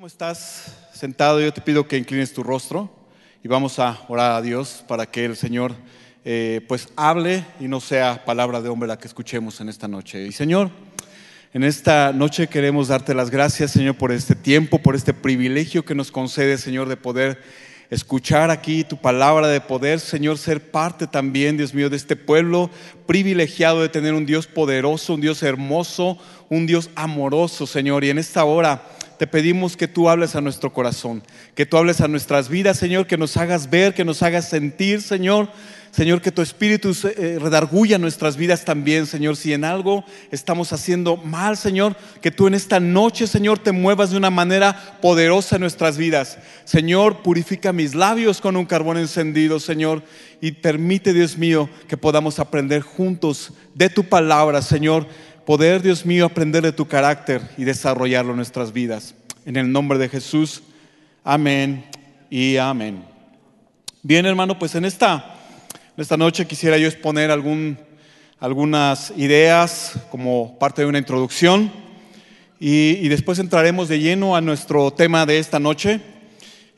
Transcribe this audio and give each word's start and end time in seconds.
¿Cómo 0.00 0.06
estás 0.06 0.78
sentado? 0.94 1.42
Yo 1.42 1.52
te 1.52 1.60
pido 1.60 1.86
que 1.86 1.98
inclines 1.98 2.32
tu 2.32 2.42
rostro 2.42 2.90
y 3.44 3.48
vamos 3.48 3.78
a 3.78 4.00
orar 4.08 4.32
a 4.32 4.40
Dios 4.40 4.82
para 4.88 5.04
que 5.04 5.26
el 5.26 5.36
Señor 5.36 5.74
eh, 6.24 6.64
pues 6.68 6.88
hable 6.96 7.44
y 7.60 7.68
no 7.68 7.80
sea 7.80 8.24
palabra 8.24 8.62
de 8.62 8.70
hombre 8.70 8.88
la 8.88 8.96
que 8.96 9.06
escuchemos 9.06 9.60
en 9.60 9.68
esta 9.68 9.88
noche. 9.88 10.26
Y 10.26 10.32
Señor, 10.32 10.70
en 11.52 11.64
esta 11.64 12.14
noche 12.14 12.46
queremos 12.46 12.88
darte 12.88 13.12
las 13.12 13.28
gracias, 13.28 13.72
Señor, 13.72 13.94
por 13.94 14.10
este 14.10 14.34
tiempo, 14.34 14.78
por 14.78 14.94
este 14.94 15.12
privilegio 15.12 15.84
que 15.84 15.94
nos 15.94 16.10
concede, 16.10 16.56
Señor, 16.56 16.88
de 16.88 16.96
poder 16.96 17.38
escuchar 17.90 18.50
aquí 18.50 18.84
tu 18.84 18.96
palabra, 18.96 19.48
de 19.48 19.60
poder, 19.60 20.00
Señor, 20.00 20.38
ser 20.38 20.70
parte 20.70 21.08
también, 21.08 21.58
Dios 21.58 21.74
mío, 21.74 21.90
de 21.90 21.98
este 21.98 22.16
pueblo 22.16 22.70
privilegiado 23.04 23.82
de 23.82 23.90
tener 23.90 24.14
un 24.14 24.24
Dios 24.24 24.46
poderoso, 24.46 25.12
un 25.12 25.20
Dios 25.20 25.42
hermoso, 25.42 26.16
un 26.48 26.66
Dios 26.66 26.88
amoroso, 26.94 27.66
Señor. 27.66 28.02
Y 28.04 28.08
en 28.08 28.16
esta 28.16 28.44
hora 28.44 28.82
te 29.20 29.26
pedimos 29.26 29.76
que 29.76 29.86
tú 29.86 30.08
hables 30.08 30.34
a 30.34 30.40
nuestro 30.40 30.72
corazón, 30.72 31.22
que 31.54 31.66
tú 31.66 31.76
hables 31.76 32.00
a 32.00 32.08
nuestras 32.08 32.48
vidas, 32.48 32.78
Señor, 32.78 33.06
que 33.06 33.18
nos 33.18 33.36
hagas 33.36 33.68
ver, 33.68 33.92
que 33.92 34.02
nos 34.02 34.22
hagas 34.22 34.48
sentir, 34.48 35.02
Señor. 35.02 35.50
Señor, 35.90 36.22
que 36.22 36.32
tu 36.32 36.40
Espíritu 36.40 36.96
eh, 37.04 37.36
redarguya 37.38 37.98
nuestras 37.98 38.38
vidas 38.38 38.64
también, 38.64 39.04
Señor. 39.04 39.36
Si 39.36 39.52
en 39.52 39.64
algo 39.64 40.06
estamos 40.30 40.72
haciendo 40.72 41.18
mal, 41.18 41.58
Señor, 41.58 41.96
que 42.22 42.30
tú 42.30 42.46
en 42.46 42.54
esta 42.54 42.80
noche, 42.80 43.26
Señor, 43.26 43.58
te 43.58 43.72
muevas 43.72 44.10
de 44.10 44.16
una 44.16 44.30
manera 44.30 44.98
poderosa 45.02 45.56
en 45.56 45.60
nuestras 45.60 45.98
vidas. 45.98 46.38
Señor, 46.64 47.18
purifica 47.18 47.74
mis 47.74 47.94
labios 47.94 48.40
con 48.40 48.56
un 48.56 48.64
carbón 48.64 48.96
encendido, 48.96 49.60
Señor, 49.60 50.02
y 50.40 50.52
permite, 50.52 51.12
Dios 51.12 51.36
mío, 51.36 51.68
que 51.88 51.98
podamos 51.98 52.38
aprender 52.38 52.80
juntos 52.80 53.52
de 53.74 53.90
tu 53.90 54.04
palabra, 54.04 54.62
Señor. 54.62 55.06
Poder, 55.44 55.82
Dios 55.82 56.06
mío, 56.06 56.24
aprender 56.24 56.62
de 56.62 56.72
tu 56.72 56.86
carácter 56.86 57.42
y 57.58 57.64
desarrollarlo 57.64 58.30
en 58.30 58.36
nuestras 58.36 58.72
vidas. 58.72 59.14
En 59.50 59.56
el 59.56 59.72
nombre 59.72 59.98
de 59.98 60.08
Jesús. 60.08 60.62
Amén 61.24 61.84
y 62.30 62.56
amén. 62.56 63.04
Bien, 64.00 64.24
hermano, 64.24 64.56
pues 64.56 64.76
en 64.76 64.84
esta 64.84 65.34
esta 65.96 66.16
noche 66.16 66.46
quisiera 66.46 66.78
yo 66.78 66.86
exponer 66.86 67.32
algunas 67.32 69.12
ideas 69.16 69.94
como 70.08 70.56
parte 70.56 70.82
de 70.82 70.86
una 70.86 70.98
introducción 70.98 71.72
y, 72.60 73.08
después 73.08 73.40
entraremos 73.40 73.88
de 73.88 73.98
lleno 73.98 74.36
a 74.36 74.40
nuestro 74.40 74.92
tema 74.92 75.26
de 75.26 75.40
esta 75.40 75.58
noche. 75.58 76.00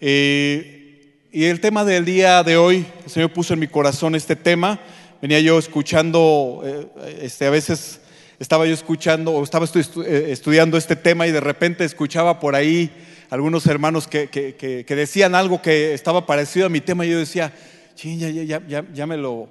Eh, 0.01 1.27
y 1.31 1.45
el 1.45 1.61
tema 1.61 1.85
del 1.85 2.07
día 2.07 2.43
de 2.43 2.57
hoy, 2.57 2.87
el 3.05 3.11
Señor 3.11 3.35
puso 3.35 3.53
en 3.53 3.61
mi 3.61 3.69
corazón 3.69 4.15
este 4.15 4.35
tema. 4.35 4.81
Venía 5.21 5.41
yo 5.41 5.59
escuchando, 5.59 6.63
eh, 6.65 6.87
este, 7.21 7.45
a 7.45 7.51
veces 7.51 8.01
estaba 8.39 8.67
yo 8.67 8.75
escuchando 8.75 9.33
o 9.33 9.43
estaba 9.45 9.67
eh, 9.67 10.27
estudiando 10.29 10.77
este 10.77 10.97
tema 10.97 11.27
y 11.27 11.33
de 11.33 11.41
repente 11.41 11.85
escuchaba 11.85 12.41
por 12.41 12.55
ahí 12.55 12.91
algunos 13.31 13.67
hermanos 13.67 14.09
que, 14.09 14.85
decían 14.89 15.35
algo 15.35 15.63
que 15.63 15.95
estaba 15.95 16.27
parecido 16.27 16.67
a 16.67 16.69
mi 16.69 16.81
tema 16.81 17.07
y 17.07 17.11
yo 17.11 17.19
decía, 17.19 17.53
ya, 17.97 18.29
ya, 18.29 18.61
ya, 18.67 18.85
ya, 18.93 19.07
me 19.07 19.17
lo, 19.17 19.49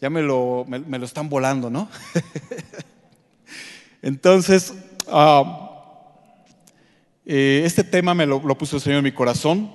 ya 0.00 0.08
me 0.08 0.22
lo, 0.22 0.64
me, 0.66 0.98
lo 0.98 1.04
están 1.04 1.28
volando, 1.28 1.68
¿no? 1.68 1.90
Entonces, 4.02 4.72
ah, 5.08 5.70
eh, 7.26 7.62
este 7.64 7.84
tema 7.84 8.14
me 8.14 8.24
lo, 8.24 8.40
lo 8.42 8.56
puso 8.56 8.76
el 8.76 8.82
Señor 8.82 8.98
en 8.98 9.04
mi 9.04 9.12
corazón 9.12 9.70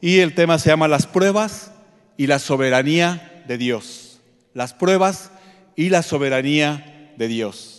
y 0.00 0.18
el 0.18 0.34
tema 0.34 0.58
se 0.58 0.70
llama 0.70 0.88
las 0.88 1.06
pruebas 1.06 1.70
y 2.16 2.26
la 2.26 2.38
soberanía 2.38 3.44
de 3.46 3.58
Dios. 3.58 4.20
Las 4.54 4.74
pruebas 4.74 5.30
y 5.76 5.90
la 5.90 6.02
soberanía 6.02 7.12
de 7.16 7.28
Dios. 7.28 7.75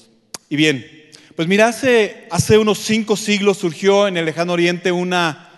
Y 0.50 0.56
bien, 0.56 0.86
pues 1.36 1.48
mira, 1.48 1.68
hace, 1.68 2.28
hace 2.32 2.58
unos 2.58 2.80
cinco 2.80 3.16
siglos 3.16 3.58
surgió 3.58 4.08
en 4.08 4.18
el 4.18 4.26
lejano 4.26 4.54
oriente 4.54 4.92
una, 4.92 5.50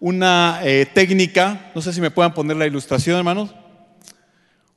una 0.00 0.60
eh, 0.62 0.86
técnica, 0.86 1.70
no 1.74 1.82
sé 1.82 1.92
si 1.92 2.00
me 2.00 2.10
puedan 2.10 2.34
poner 2.34 2.56
la 2.56 2.66
ilustración, 2.66 3.16
hermanos 3.18 3.54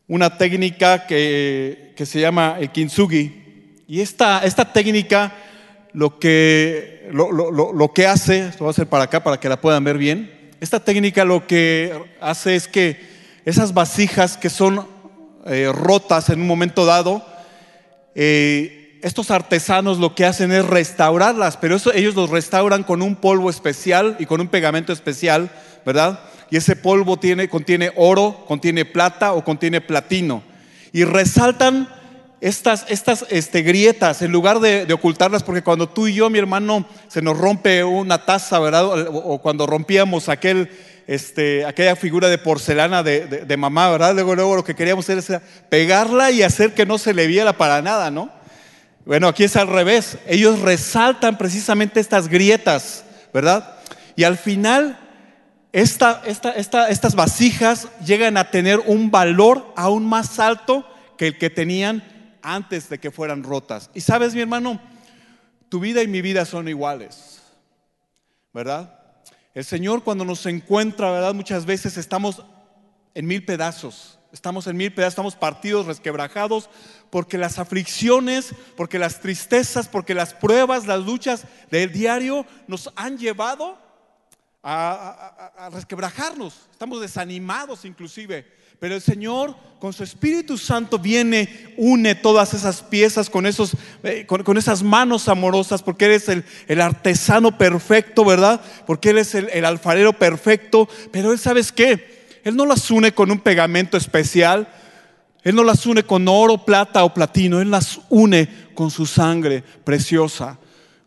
una 0.07 0.37
técnica 0.37 1.05
que, 1.05 1.93
se 1.97 2.19
llama 2.19 2.57
el 2.59 2.71
kintsugi. 2.71 3.83
Y 3.87 4.01
esta, 4.01 4.39
esta 4.43 4.71
técnica 4.71 5.33
lo 5.93 6.19
que, 6.19 7.09
lo, 7.11 7.93
que 7.93 8.07
hace, 8.07 8.47
esto 8.47 8.63
voy 8.63 8.69
a 8.69 8.71
hacer 8.71 8.87
para 8.87 9.05
acá 9.05 9.23
para 9.23 9.39
que 9.39 9.49
la 9.49 9.59
puedan 9.59 9.83
ver 9.83 9.97
bien, 9.97 10.51
esta 10.59 10.79
técnica 10.79 11.23
lo 11.23 11.45
que 11.45 11.93
hace 12.19 12.55
es 12.55 12.67
que 12.67 12.99
esas 13.45 13.73
vasijas 13.73 14.37
que 14.37 14.49
son 14.49 14.87
eh, 15.45 15.71
rotas 15.71 16.29
en 16.29 16.41
un 16.41 16.47
momento 16.47 16.85
dado, 16.85 17.25
eh, 18.15 18.76
estos 19.01 19.31
artesanos 19.31 19.99
lo 19.99 20.15
que 20.15 20.25
hacen 20.25 20.51
es 20.51 20.65
restaurarlas, 20.65 21.57
pero 21.57 21.75
eso, 21.75 21.93
ellos 21.93 22.15
los 22.15 22.29
restauran 22.29 22.83
con 22.83 23.01
un 23.01 23.15
polvo 23.15 23.49
especial 23.49 24.15
y 24.19 24.25
con 24.25 24.41
un 24.41 24.47
pegamento 24.47 24.93
especial, 24.93 25.51
¿verdad? 25.85 26.19
y 26.49 26.57
ese 26.57 26.75
polvo 26.75 27.17
tiene, 27.17 27.49
contiene 27.49 27.91
oro, 27.95 28.45
contiene 28.47 28.85
plata 28.85 29.33
o 29.33 29.43
contiene 29.43 29.81
platino. 29.81 30.43
Y 30.93 31.03
resaltan 31.03 31.89
estas, 32.39 32.85
estas 32.87 33.25
este, 33.29 33.61
grietas 33.63 34.21
en 34.21 34.31
lugar 34.31 34.59
de, 34.59 34.91
ocultarlas, 34.93 35.43
porque 35.43 35.63
cuando 35.63 35.89
tú 35.89 36.07
y 36.07 36.13
yo, 36.13 36.29
mi 36.29 36.39
hermano, 36.39 36.87
se 37.07 37.21
nos 37.21 37.37
rompe 37.37 37.83
una 37.83 38.25
taza, 38.25 38.59
¿verdad? 38.59 38.85
O, 38.85 39.39
cuando 39.39 39.65
rompíamos 39.65 40.29
aquel, 40.29 40.69
este, 41.07 41.65
aquella 41.65 41.95
figura 41.95 42.29
de 42.29 42.37
porcelana 42.37 43.03
de, 43.03 43.57
mamá, 43.57 43.89
¿verdad? 43.89 44.13
Luego, 44.13 44.35
luego 44.35 44.55
lo 44.55 44.63
que 44.63 44.75
queríamos 44.75 45.05
hacer 45.05 45.17
es 45.17 45.41
pegarla 45.69 46.31
y 46.31 46.43
hacer 46.43 46.73
que 46.73 46.85
no 46.85 46.97
se 46.97 47.13
le 47.13 47.27
viera 47.27 47.57
para 47.57 47.81
nada, 47.81 48.11
¿no? 48.11 48.36
Bueno, 49.07 49.29
aquí 49.29 49.45
es 49.45 49.55
al 49.55 49.69
revés. 49.69 50.17
Ellos 50.27 50.59
resaltan 50.59 51.37
precisamente 51.37 52.01
estas 52.01 52.27
grietas, 52.27 53.05
¿verdad? 53.33 53.77
Y 54.17 54.25
al 54.25 54.37
final 54.37 54.99
estas 55.71 57.15
vasijas 57.15 57.87
llegan 58.05 58.35
a 58.35 58.51
tener 58.51 58.79
un 58.85 59.09
valor 59.09 59.73
aún 59.77 60.05
más 60.05 60.39
alto 60.39 60.85
que 61.17 61.27
el 61.27 61.37
que 61.37 61.49
tenían 61.49 62.03
antes 62.41 62.89
de 62.89 62.99
que 62.99 63.09
fueran 63.09 63.43
rotas. 63.43 63.89
Y 63.93 64.01
sabes, 64.01 64.35
mi 64.35 64.41
hermano, 64.41 64.81
tu 65.69 65.79
vida 65.79 66.03
y 66.03 66.07
mi 66.07 66.21
vida 66.21 66.43
son 66.43 66.67
iguales, 66.67 67.39
¿verdad? 68.53 68.99
El 69.53 69.63
Señor 69.63 70.03
cuando 70.03 70.25
nos 70.25 70.45
encuentra, 70.47 71.11
¿verdad? 71.11 71.33
Muchas 71.33 71.65
veces 71.65 71.95
estamos 71.95 72.43
en 73.13 73.25
mil 73.25 73.45
pedazos, 73.45 74.19
estamos 74.33 74.67
en 74.67 74.75
mil 74.75 74.93
pedazos, 74.93 75.13
estamos 75.13 75.35
partidos, 75.37 75.85
resquebrajados, 75.85 76.69
porque 77.09 77.37
las 77.37 77.59
aflicciones, 77.59 78.53
porque 78.75 78.99
las 78.99 79.21
tristezas, 79.21 79.87
porque 79.87 80.13
las 80.13 80.33
pruebas, 80.33 80.87
las 80.87 81.05
luchas 81.05 81.45
del 81.71 81.91
diario 81.91 82.45
nos 82.67 82.91
han 82.95 83.17
llevado 83.17 83.77
a, 84.63 85.69
resquebrajarnos, 85.71 86.67
estamos 86.71 87.01
desanimados 87.01 87.85
inclusive. 87.85 88.57
Pero 88.79 88.93
el 88.93 89.01
Señor 89.01 89.55
con 89.79 89.91
su 89.91 90.03
Espíritu 90.03 90.55
Santo 90.55 90.99
viene, 90.99 91.73
une 91.77 92.13
todas 92.13 92.53
esas 92.53 92.83
piezas 92.83 93.27
con, 93.27 93.47
esos, 93.47 93.71
eh, 94.03 94.27
con, 94.27 94.57
esas 94.57 94.83
manos 94.83 95.27
amorosas, 95.29 95.81
porque 95.81 96.05
eres 96.05 96.29
el, 96.29 96.45
el, 96.67 96.81
artesano 96.81 97.57
perfecto, 97.57 98.23
¿verdad? 98.23 98.61
Porque 98.85 99.09
Él 99.09 99.17
es 99.17 99.33
el, 99.33 99.49
el 99.49 99.65
alfarero 99.65 100.13
perfecto. 100.13 100.87
Pero 101.11 101.31
Él, 101.31 101.39
¿sabes 101.39 101.71
qué? 101.71 102.17
Él 102.43 102.55
no 102.55 102.65
las 102.65 102.91
une 102.91 103.13
con 103.13 103.31
un 103.31 103.39
pegamento 103.39 103.97
especial, 103.97 104.67
Él 105.47 105.55
no 105.55 105.63
las 105.63 105.85
une 105.85 106.03
con 106.03 106.27
oro, 106.27 106.57
plata 106.57 107.05
o 107.05 107.13
platino, 107.13 107.61
Él 107.61 107.71
las 107.71 108.01
une 108.09 108.49
con 108.75 108.91
su 108.91 109.05
sangre 109.05 109.63
preciosa, 109.85 110.59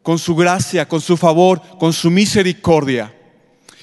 con 0.02 0.18
su 0.18 0.34
gracia, 0.34 0.88
con 0.88 1.02
su 1.02 1.18
favor, 1.18 1.60
con 1.78 1.92
su 1.92 2.10
misericordia. 2.10 3.14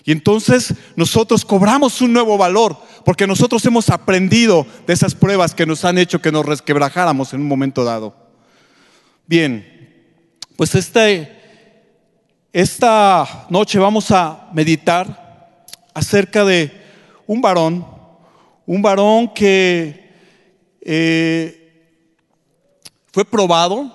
Y 0.03 0.12
entonces 0.12 0.73
nosotros 0.95 1.45
cobramos 1.45 2.01
un 2.01 2.12
nuevo 2.12 2.40
valor 2.40 2.75
porque 3.06 3.28
nosotros 3.28 3.63
hemos 3.68 3.91
aprendido 3.91 4.66
de 4.88 4.94
esas 4.94 5.13
pruebas 5.13 5.53
que 5.53 5.68
nos 5.68 5.85
han 5.85 6.00
hecho 6.00 6.23
que 6.23 6.31
nos 6.31 6.44
resquebrajáramos 6.44 7.34
en 7.34 7.41
un 7.41 7.47
momento 7.47 7.84
dado. 7.84 8.16
Bien, 9.28 10.09
pues 10.56 10.74
este, 10.74 11.39
esta 12.51 13.45
noche 13.51 13.78
vamos 13.78 14.09
a 14.09 14.50
meditar 14.53 15.68
acerca 15.94 16.44
de 16.44 16.71
un 17.27 17.42
varón, 17.42 17.86
un 18.65 18.81
varón 18.81 19.31
que 19.36 20.06
eh, 20.89 21.92
fue 23.12 23.25
probado 23.25 23.92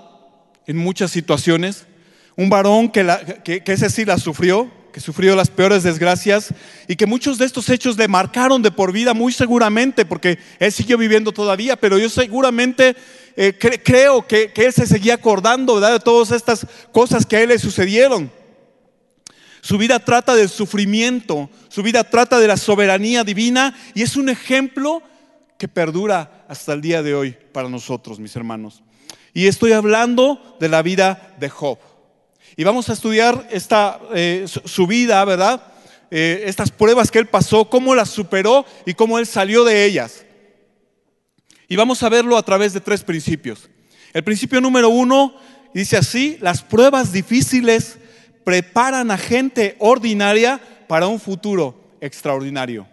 en 0.67 0.77
muchas 0.77 1.11
situaciones, 1.11 1.87
un 2.37 2.50
varón 2.50 2.91
que, 2.91 3.62
ese 3.65 3.89
sí 3.89 4.05
la 4.05 4.19
sufrió, 4.19 4.71
que 4.93 5.00
sufrió 5.00 5.35
las 5.35 5.49
peores 5.49 5.85
desgracias 5.85 6.53
y 6.87 6.97
que 6.97 7.06
muchos 7.06 7.39
de 7.39 7.47
estos 7.47 7.71
hechos 7.71 7.97
le 7.97 8.09
marcaron 8.09 8.61
de 8.61 8.71
por 8.71 8.93
vida 8.93 9.15
muy 9.15 9.33
seguramente, 9.33 10.05
porque 10.05 10.39
él 10.59 10.71
siguió 10.71 10.99
viviendo 10.99 11.33
todavía, 11.33 11.77
pero 11.77 11.99
yo 11.99 12.11
seguramente 12.11 12.94
eh, 13.37 13.56
creo 13.83 14.27
que, 14.27 14.53
él 14.55 14.73
se 14.75 14.87
seguía 14.87 15.15
acordando 15.15 15.81
de 15.81 15.99
todas 15.99 16.31
estas 16.31 16.67
cosas 16.93 17.25
que 17.25 17.37
a 17.37 17.41
él 17.41 17.49
le 17.49 17.59
sucedieron. 17.59 18.31
Su 19.62 19.79
vida 19.79 19.99
trata 19.99 20.35
del 20.35 20.50
sufrimiento, 20.50 21.49
su 21.69 21.83
vida 21.83 22.05
trata 22.05 22.39
de 22.39 22.49
la 22.49 22.59
soberanía 22.59 23.25
divina 23.25 23.75
y 23.94 24.03
es 24.03 24.17
un 24.17 24.29
ejemplo 24.29 25.03
que 25.56 25.69
perdura 25.69 26.42
hasta 26.53 26.75
el 26.75 26.83
día 26.83 27.03
de 27.03 27.15
hoy 27.15 27.35
para 27.51 27.71
nosotros, 27.71 28.21
mis 28.21 28.37
hermanos. 28.37 28.83
Y 29.33 29.47
estoy 29.47 29.73
hablando 29.73 30.57
de 30.61 30.69
la 30.69 30.83
vida 30.83 31.35
de 31.41 31.49
Job. 31.49 31.79
Y 32.59 32.65
vamos 32.65 32.91
a 32.91 32.93
estudiar 32.93 33.49
esta, 33.51 33.99
eh, 34.15 34.45
su 34.47 34.87
vida, 34.87 35.25
¿verdad? 35.25 35.73
Eh, 36.11 36.43
estas 36.45 36.71
pruebas 36.71 37.11
que 37.11 37.19
él 37.19 37.27
pasó, 37.27 37.71
cómo 37.71 37.95
las 37.95 38.11
superó 38.11 38.67
y 38.85 38.93
cómo 38.93 39.19
él 39.19 39.27
salió 39.27 39.65
de 39.65 39.87
ellas. 39.87 40.27
Y 41.69 41.77
vamos 41.77 42.03
a 42.03 42.11
verlo 42.11 42.37
a 42.37 42.43
través 42.43 42.75
de 42.75 42.83
tres 42.83 43.03
principios. 43.03 43.71
El 44.13 44.23
principio 44.23 44.61
número 44.61 44.91
uno 44.91 45.35
dice 45.73 45.97
así, 45.97 46.37
las 46.43 46.63
pruebas 46.63 47.13
difíciles 47.13 47.97
preparan 48.45 49.11
a 49.11 49.17
gente 49.17 49.75
ordinaria 49.79 50.61
para 50.87 51.07
un 51.07 51.19
futuro 51.19 51.97
extraordinario. 52.03 52.92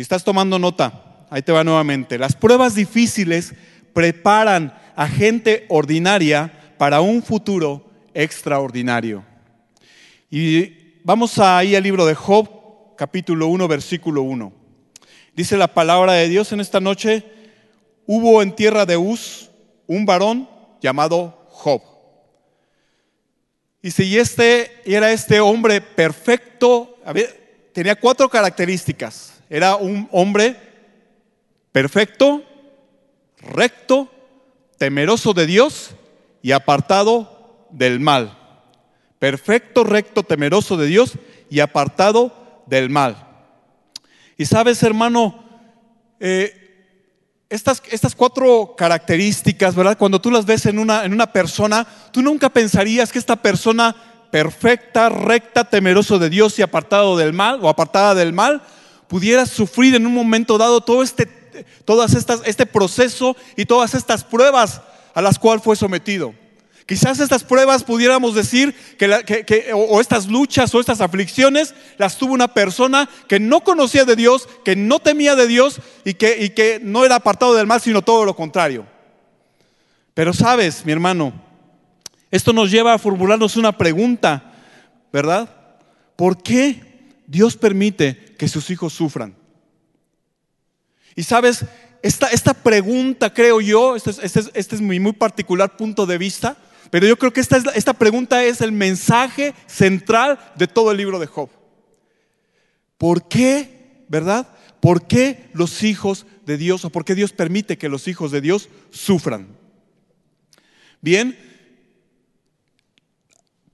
Si 0.00 0.02
estás 0.02 0.24
tomando 0.24 0.58
nota, 0.58 1.26
ahí 1.28 1.42
te 1.42 1.52
va 1.52 1.62
nuevamente. 1.62 2.16
Las 2.16 2.34
pruebas 2.34 2.74
difíciles 2.74 3.52
preparan 3.92 4.74
a 4.96 5.06
gente 5.06 5.66
ordinaria 5.68 6.74
para 6.78 7.02
un 7.02 7.22
futuro 7.22 7.84
extraordinario. 8.14 9.22
Y 10.30 11.02
vamos 11.04 11.38
ahí 11.38 11.76
al 11.76 11.82
libro 11.82 12.06
de 12.06 12.14
Job, 12.14 12.96
capítulo 12.96 13.48
1, 13.48 13.68
versículo 13.68 14.22
1. 14.22 14.50
Dice 15.36 15.58
la 15.58 15.68
palabra 15.68 16.14
de 16.14 16.30
Dios 16.30 16.50
en 16.52 16.60
esta 16.60 16.80
noche, 16.80 17.22
hubo 18.06 18.40
en 18.40 18.56
tierra 18.56 18.86
de 18.86 18.96
Uz 18.96 19.50
un 19.86 20.06
varón 20.06 20.48
llamado 20.80 21.46
Job. 21.50 21.82
Y 23.82 23.90
si 23.90 24.16
este 24.16 24.80
era 24.86 25.12
este 25.12 25.40
hombre 25.40 25.82
perfecto, 25.82 26.96
tenía 27.74 27.96
cuatro 27.96 28.30
características. 28.30 29.29
Era 29.50 29.74
un 29.74 30.08
hombre 30.12 30.56
perfecto, 31.72 32.44
recto, 33.40 34.08
temeroso 34.78 35.34
de 35.34 35.46
Dios 35.46 35.90
y 36.40 36.52
apartado 36.52 37.66
del 37.70 37.98
mal. 37.98 38.38
Perfecto, 39.18 39.82
recto, 39.82 40.22
temeroso 40.22 40.76
de 40.76 40.86
Dios 40.86 41.14
y 41.50 41.58
apartado 41.58 42.62
del 42.66 42.90
mal. 42.90 43.26
Y 44.38 44.46
sabes, 44.46 44.82
hermano, 44.84 45.44
eh, 46.20 46.56
estas, 47.50 47.82
estas, 47.90 48.14
cuatro 48.14 48.76
características, 48.78 49.74
¿verdad? 49.74 49.98
Cuando 49.98 50.20
tú 50.20 50.30
las 50.30 50.46
ves 50.46 50.64
en 50.66 50.78
una, 50.78 51.04
en 51.04 51.12
una 51.12 51.32
persona, 51.32 51.84
tú 52.12 52.22
nunca 52.22 52.50
pensarías 52.50 53.10
que 53.10 53.18
esta 53.18 53.34
persona 53.34 53.96
perfecta, 54.30 55.08
recta, 55.08 55.64
temeroso 55.64 56.20
de 56.20 56.30
Dios 56.30 56.56
y 56.58 56.62
apartado 56.62 57.16
del 57.16 57.32
mal 57.32 57.58
o 57.62 57.68
apartada 57.68 58.14
del 58.14 58.32
mal, 58.32 58.62
pudiera 59.10 59.44
sufrir 59.44 59.96
en 59.96 60.06
un 60.06 60.14
momento 60.14 60.56
dado 60.56 60.80
todo 60.80 61.02
este, 61.02 61.26
todas 61.84 62.14
estas, 62.14 62.42
este 62.44 62.64
proceso 62.64 63.36
y 63.56 63.64
todas 63.64 63.94
estas 63.94 64.22
pruebas 64.22 64.82
a 65.12 65.20
las 65.20 65.36
cuales 65.36 65.64
fue 65.64 65.74
sometido. 65.74 66.32
Quizás 66.86 67.18
estas 67.18 67.42
pruebas 67.42 67.82
pudiéramos 67.82 68.36
decir 68.36 68.72
que, 68.96 69.72
o, 69.74 70.00
estas 70.00 70.28
luchas 70.28 70.72
o 70.76 70.78
estas 70.78 71.00
aflicciones 71.00 71.74
las 71.98 72.18
tuvo 72.18 72.34
una 72.34 72.54
persona 72.54 73.10
que 73.26 73.40
no 73.40 73.62
conocía 73.62 74.04
de 74.04 74.14
Dios, 74.14 74.48
que 74.64 74.76
no 74.76 75.00
temía 75.00 75.34
de 75.34 75.48
Dios 75.48 75.80
y 76.04 76.14
que, 76.14 76.44
y 76.44 76.50
que 76.50 76.80
no 76.80 77.04
era 77.04 77.16
apartado 77.16 77.54
del 77.54 77.66
mal, 77.66 77.80
sino 77.80 78.02
todo 78.02 78.24
lo 78.24 78.36
contrario. 78.36 78.86
Pero 80.14 80.32
sabes, 80.32 80.86
mi 80.86 80.92
hermano, 80.92 81.32
esto 82.30 82.52
nos 82.52 82.70
lleva 82.70 82.94
a 82.94 82.98
formularnos 82.98 83.56
una 83.56 83.76
pregunta, 83.76 84.52
¿verdad? 85.12 85.48
¿Por 86.14 86.40
qué 86.44 86.84
Dios 87.26 87.56
permite 87.56 88.29
que 88.40 88.48
sus 88.48 88.70
hijos 88.70 88.94
sufran? 88.94 89.36
Y 91.14 91.24
sabes, 91.24 91.66
esta, 92.02 92.28
esta 92.28 92.54
pregunta, 92.54 93.34
creo 93.34 93.60
yo, 93.60 93.96
este 93.96 94.12
es, 94.12 94.18
este 94.20 94.40
es, 94.40 94.50
este 94.54 94.76
es 94.76 94.80
mi 94.80 94.98
muy 94.98 95.12
particular 95.12 95.76
punto 95.76 96.06
de 96.06 96.16
vista, 96.16 96.56
pero 96.90 97.06
yo 97.06 97.18
creo 97.18 97.34
que 97.34 97.40
esta, 97.40 97.58
esta 97.74 97.92
pregunta 97.92 98.42
es 98.42 98.62
el 98.62 98.72
mensaje 98.72 99.52
central 99.66 100.38
de 100.56 100.66
todo 100.66 100.90
el 100.90 100.96
libro 100.96 101.18
de 101.18 101.26
Job. 101.26 101.50
¿Por 102.96 103.28
qué, 103.28 104.06
verdad? 104.08 104.48
¿Por 104.80 105.06
qué 105.06 105.50
los 105.52 105.82
hijos 105.82 106.24
de 106.46 106.56
Dios 106.56 106.86
o 106.86 106.90
por 106.90 107.04
qué 107.04 107.14
Dios 107.14 107.32
permite 107.32 107.76
que 107.76 107.90
los 107.90 108.08
hijos 108.08 108.32
de 108.32 108.40
Dios 108.40 108.70
sufran? 108.88 109.48
Bien, 111.02 111.36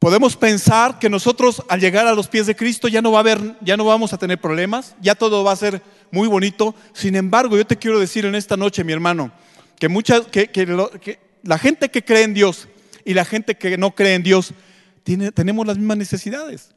podemos 0.06 0.37
pensar 0.37 1.00
que 1.00 1.11
nosotros 1.11 1.64
al 1.69 1.81
llegar 1.81 2.06
a 2.06 2.14
los 2.14 2.29
pies 2.29 2.47
de 2.47 2.55
Cristo 2.55 2.87
ya 2.87 3.03
no 3.03 3.11
va 3.11 3.19
a 3.19 3.20
haber, 3.23 3.41
ya 3.61 3.76
no 3.76 3.85
vamos 3.85 4.12
a 4.12 4.19
tener 4.19 4.41
problemas, 4.41 4.94
ya 5.00 5.17
todo 5.17 5.43
va 5.43 5.50
a 5.50 5.56
ser 5.56 5.82
muy 6.12 6.29
bonito. 6.29 6.76
Sin 6.93 7.17
embargo, 7.17 7.56
yo 7.56 7.67
te 7.67 7.76
quiero 7.76 7.99
decir 7.99 8.25
en 8.25 8.37
esta 8.37 8.56
noche, 8.56 8.85
mi 8.85 8.93
hermano, 8.93 9.32
que 9.81 9.88
muchas, 9.88 10.20
que, 10.29 10.47
que 10.47 11.19
la 11.43 11.58
gente 11.58 11.88
que 11.88 12.05
cree 12.05 12.23
en 12.23 12.35
Dios 12.35 12.69
y 13.05 13.14
la 13.14 13.25
gente 13.25 13.56
que 13.56 13.76
no 13.76 13.97
cree 13.97 14.14
en 14.14 14.23
Dios, 14.23 14.55
tiene, 15.03 15.32
tenemos 15.32 15.67
las 15.67 15.76
mismas 15.76 15.97
necesidades. 15.97 16.70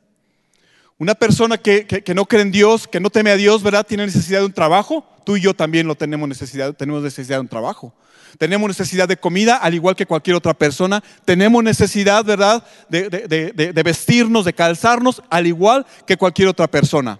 Una 0.97 1.13
persona 1.13 1.59
que, 1.59 1.85
no 2.15 2.25
cree 2.25 2.41
en 2.41 2.51
Dios, 2.51 2.87
que 2.87 2.99
no 2.99 3.11
teme 3.11 3.29
a 3.29 3.37
Dios, 3.37 3.61
¿verdad? 3.61 3.85
Tiene 3.85 4.07
necesidad 4.07 4.39
de 4.39 4.47
un 4.47 4.53
trabajo. 4.53 5.07
Tú 5.23 5.37
y 5.37 5.41
yo 5.41 5.53
también 5.53 5.85
lo 5.85 5.93
tenemos 5.93 6.27
necesidad, 6.27 6.73
tenemos 6.73 7.03
necesidad 7.03 7.37
de 7.37 7.41
un 7.41 7.47
trabajo. 7.47 7.93
Tenemos 8.37 8.69
necesidad 8.69 9.07
de 9.07 9.17
comida, 9.17 9.57
al 9.57 9.73
igual 9.73 9.95
que 9.95 10.05
cualquier 10.05 10.35
otra 10.35 10.53
persona. 10.53 11.03
Tenemos 11.25 11.63
necesidad, 11.63 12.23
¿verdad? 12.23 12.63
De, 12.89 13.81
vestirnos, 13.83 14.45
de 14.45 14.53
calzarnos, 14.53 15.21
al 15.29 15.47
igual 15.47 15.85
que 16.05 16.17
cualquier 16.17 16.47
otra 16.47 16.67
persona. 16.67 17.19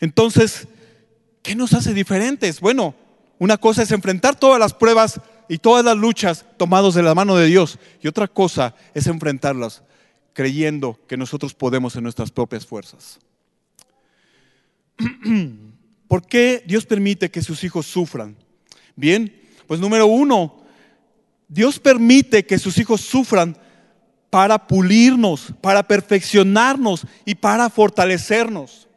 Entonces, 0.00 0.68
¿qué 1.42 1.54
nos 1.54 1.72
hace 1.72 1.94
diferentes? 1.94 2.60
Bueno, 2.60 2.94
una 3.38 3.56
cosa 3.56 3.82
es 3.82 3.90
enfrentar 3.90 4.36
todas 4.36 4.60
las 4.60 4.74
pruebas 4.74 5.20
y 5.48 5.58
todas 5.58 5.84
las 5.84 5.96
luchas 5.96 6.44
tomados 6.56 6.94
de 6.94 7.02
la 7.02 7.14
mano 7.14 7.36
de 7.36 7.46
Dios. 7.46 7.78
Y 8.02 8.08
otra 8.08 8.28
cosa 8.28 8.74
es 8.94 9.06
enfrentarlas 9.06 9.82
creyendo 10.34 11.00
que 11.08 11.16
nosotros 11.16 11.52
podemos 11.52 11.96
en 11.96 12.04
nuestras 12.04 12.30
propias 12.30 12.64
fuerzas. 12.64 13.18
¿Por 16.08 16.26
qué 16.26 16.62
Dios 16.66 16.86
permite 16.86 17.30
que 17.30 17.42
sus 17.42 17.64
hijos 17.64 17.86
sufran? 17.86 18.36
Bien, 18.98 19.32
pues 19.68 19.78
número 19.78 20.08
uno, 20.08 20.56
Dios 21.46 21.78
permite 21.78 22.44
que 22.44 22.58
sus 22.58 22.76
hijos 22.78 23.00
sufran 23.00 23.56
para 24.28 24.66
pulirnos, 24.66 25.52
para 25.60 25.84
perfeccionarnos 25.86 27.06
y 27.24 27.36
para 27.36 27.70
fortalecernos. 27.70 28.88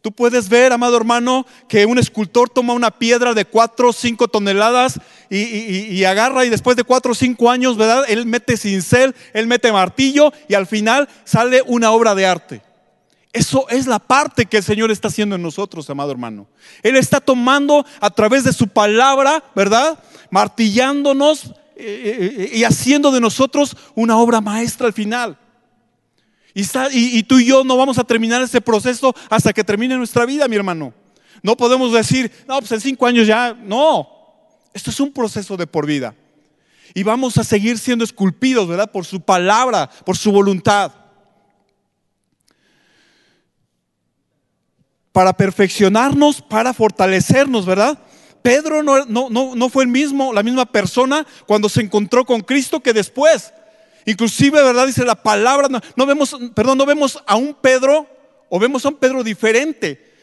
Tú 0.00 0.12
puedes 0.12 0.48
ver, 0.48 0.72
amado 0.72 0.96
hermano, 0.96 1.44
que 1.68 1.86
un 1.86 1.98
escultor 1.98 2.48
toma 2.48 2.72
una 2.72 2.92
piedra 2.92 3.34
de 3.34 3.46
4 3.46 3.88
o 3.88 3.92
5 3.92 4.28
toneladas 4.28 5.00
y, 5.28 6.04
agarra 6.04 6.44
y 6.44 6.50
después 6.50 6.76
de 6.76 6.84
4 6.84 7.10
o 7.10 7.14
5 7.16 7.50
años, 7.50 7.76
¿verdad? 7.76 8.04
Él 8.06 8.26
mete 8.26 8.56
cincel, 8.56 9.12
él 9.32 9.48
mete 9.48 9.72
martillo 9.72 10.32
y 10.48 10.54
al 10.54 10.68
final 10.68 11.08
sale 11.24 11.62
una 11.66 11.90
obra 11.90 12.14
de 12.14 12.26
arte. 12.26 12.67
Eso 13.38 13.68
es 13.68 13.86
la 13.86 14.00
parte 14.00 14.46
que 14.46 14.56
el 14.56 14.64
Señor 14.64 14.90
está 14.90 15.06
haciendo 15.06 15.36
en 15.36 15.42
nosotros, 15.42 15.88
amado 15.88 16.10
hermano. 16.10 16.48
Él 16.82 16.96
está 16.96 17.20
tomando 17.20 17.86
a 18.00 18.10
través 18.10 18.42
de 18.42 18.52
su 18.52 18.66
palabra, 18.66 19.44
¿verdad? 19.54 19.96
Martillándonos 20.32 21.44
eh, 21.44 21.52
eh, 21.76 22.34
eh, 22.36 22.50
y 22.54 22.64
haciendo 22.64 23.12
de 23.12 23.20
nosotros 23.20 23.76
una 23.94 24.18
obra 24.18 24.40
maestra 24.40 24.88
al 24.88 24.92
final. 24.92 25.38
Y, 26.52 27.22
tú 27.22 27.38
y 27.38 27.44
yo 27.44 27.62
no 27.62 27.76
vamos 27.76 27.96
a 27.98 28.02
terminar 28.02 28.42
ese 28.42 28.60
proceso 28.60 29.14
hasta 29.30 29.52
que 29.52 29.62
termine 29.62 29.96
nuestra 29.96 30.26
vida, 30.26 30.48
mi 30.48 30.56
hermano. 30.56 30.92
No 31.40 31.56
podemos 31.56 31.92
decir, 31.92 32.32
no, 32.48 32.58
pues 32.58 32.72
en 32.72 32.80
cinco 32.80 33.06
años 33.06 33.28
ya, 33.28 33.54
no. 33.54 34.08
Esto 34.74 34.90
es 34.90 34.98
un 34.98 35.12
proceso 35.12 35.56
de 35.56 35.68
por 35.68 35.86
vida. 35.86 36.12
Y 36.92 37.04
vamos 37.04 37.38
a 37.38 37.44
seguir 37.44 37.78
siendo 37.78 38.04
esculpidos, 38.04 38.66
¿verdad? 38.66 38.90
Por 38.90 39.04
su 39.04 39.20
palabra, 39.20 39.88
por 40.04 40.16
su 40.16 40.32
voluntad. 40.32 40.90
Para 45.18 45.32
perfeccionarnos, 45.32 46.40
para 46.42 46.72
fortalecernos, 46.72 47.66
¿verdad? 47.66 47.98
Pedro 48.40 48.84
no, 48.84 49.04
no, 49.04 49.28
no, 49.28 49.68
fue 49.68 49.82
el 49.82 49.90
mismo, 49.90 50.32
la 50.32 50.44
misma 50.44 50.64
persona 50.64 51.26
cuando 51.44 51.68
se 51.68 51.80
encontró 51.80 52.24
con 52.24 52.40
Cristo 52.42 52.78
que 52.78 52.92
después. 52.92 53.52
Inclusive, 54.06 54.62
¿verdad? 54.62 54.86
Dice 54.86 55.04
la 55.04 55.20
palabra, 55.20 55.66
no, 55.96 56.06
vemos, 56.06 56.36
perdón, 56.54 56.78
no 56.78 56.86
vemos 56.86 57.20
a 57.26 57.34
un 57.34 57.52
Pedro 57.52 58.06
o 58.48 58.60
vemos 58.60 58.84
a 58.84 58.90
un 58.90 58.94
Pedro 58.94 59.24
diferente 59.24 60.14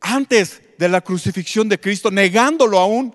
antes 0.00 0.60
de 0.76 0.88
la 0.88 1.00
crucifixión 1.00 1.68
de 1.68 1.78
Cristo, 1.78 2.10
negándolo 2.10 2.80
aún. 2.80 3.14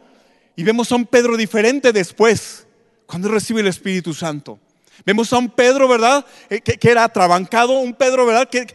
Y 0.56 0.64
vemos 0.64 0.90
a 0.94 0.96
un 0.96 1.06
Pedro 1.06 1.36
diferente 1.36 1.92
después, 1.92 2.66
cuando 3.06 3.28
recibe 3.28 3.60
el 3.60 3.68
Espíritu 3.68 4.14
Santo. 4.14 4.58
Vemos 5.06 5.34
a 5.34 5.38
un 5.38 5.50
Pedro, 5.50 5.90
¿verdad? 5.90 6.26
Eh, 6.50 6.62
que, 6.62 6.90
era 6.90 7.04
atrabancado, 7.04 7.80
un 7.80 7.94
Pedro, 7.94 8.26
¿verdad? 8.26 8.50
Que, 8.50 8.68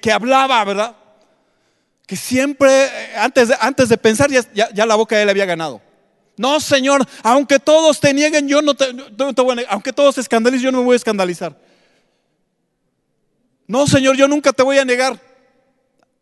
que, 0.00 0.10
hablaba, 0.10 0.64
¿verdad? 0.64 0.96
Que 2.06 2.16
siempre, 2.16 2.68
eh, 2.84 3.16
antes 3.16 3.48
de, 3.48 3.56
antes 3.60 3.88
de 3.88 3.98
pensar, 3.98 4.30
ya, 4.30 4.86
la 4.86 4.94
boca 4.94 5.16
de 5.16 5.22
él 5.22 5.28
había 5.28 5.44
ganado. 5.44 5.82
No, 6.36 6.60
Señor, 6.60 7.06
aunque 7.22 7.58
todos 7.58 7.98
te 7.98 8.14
nieguen, 8.14 8.46
yo 8.46 8.62
no 8.62 8.74
te, 8.74 8.92
voy 9.42 9.64
a 9.64 9.70
Aunque 9.70 9.92
todos 9.92 10.14
se 10.14 10.20
escandalicen, 10.20 10.66
yo 10.66 10.72
no 10.72 10.78
me 10.78 10.84
voy 10.84 10.94
a 10.94 10.96
escandalizar. 10.96 11.58
No, 13.66 13.86
Señor, 13.86 14.16
yo 14.16 14.28
nunca 14.28 14.52
te 14.52 14.62
voy 14.62 14.78
a 14.78 14.84
negar. 14.84 15.20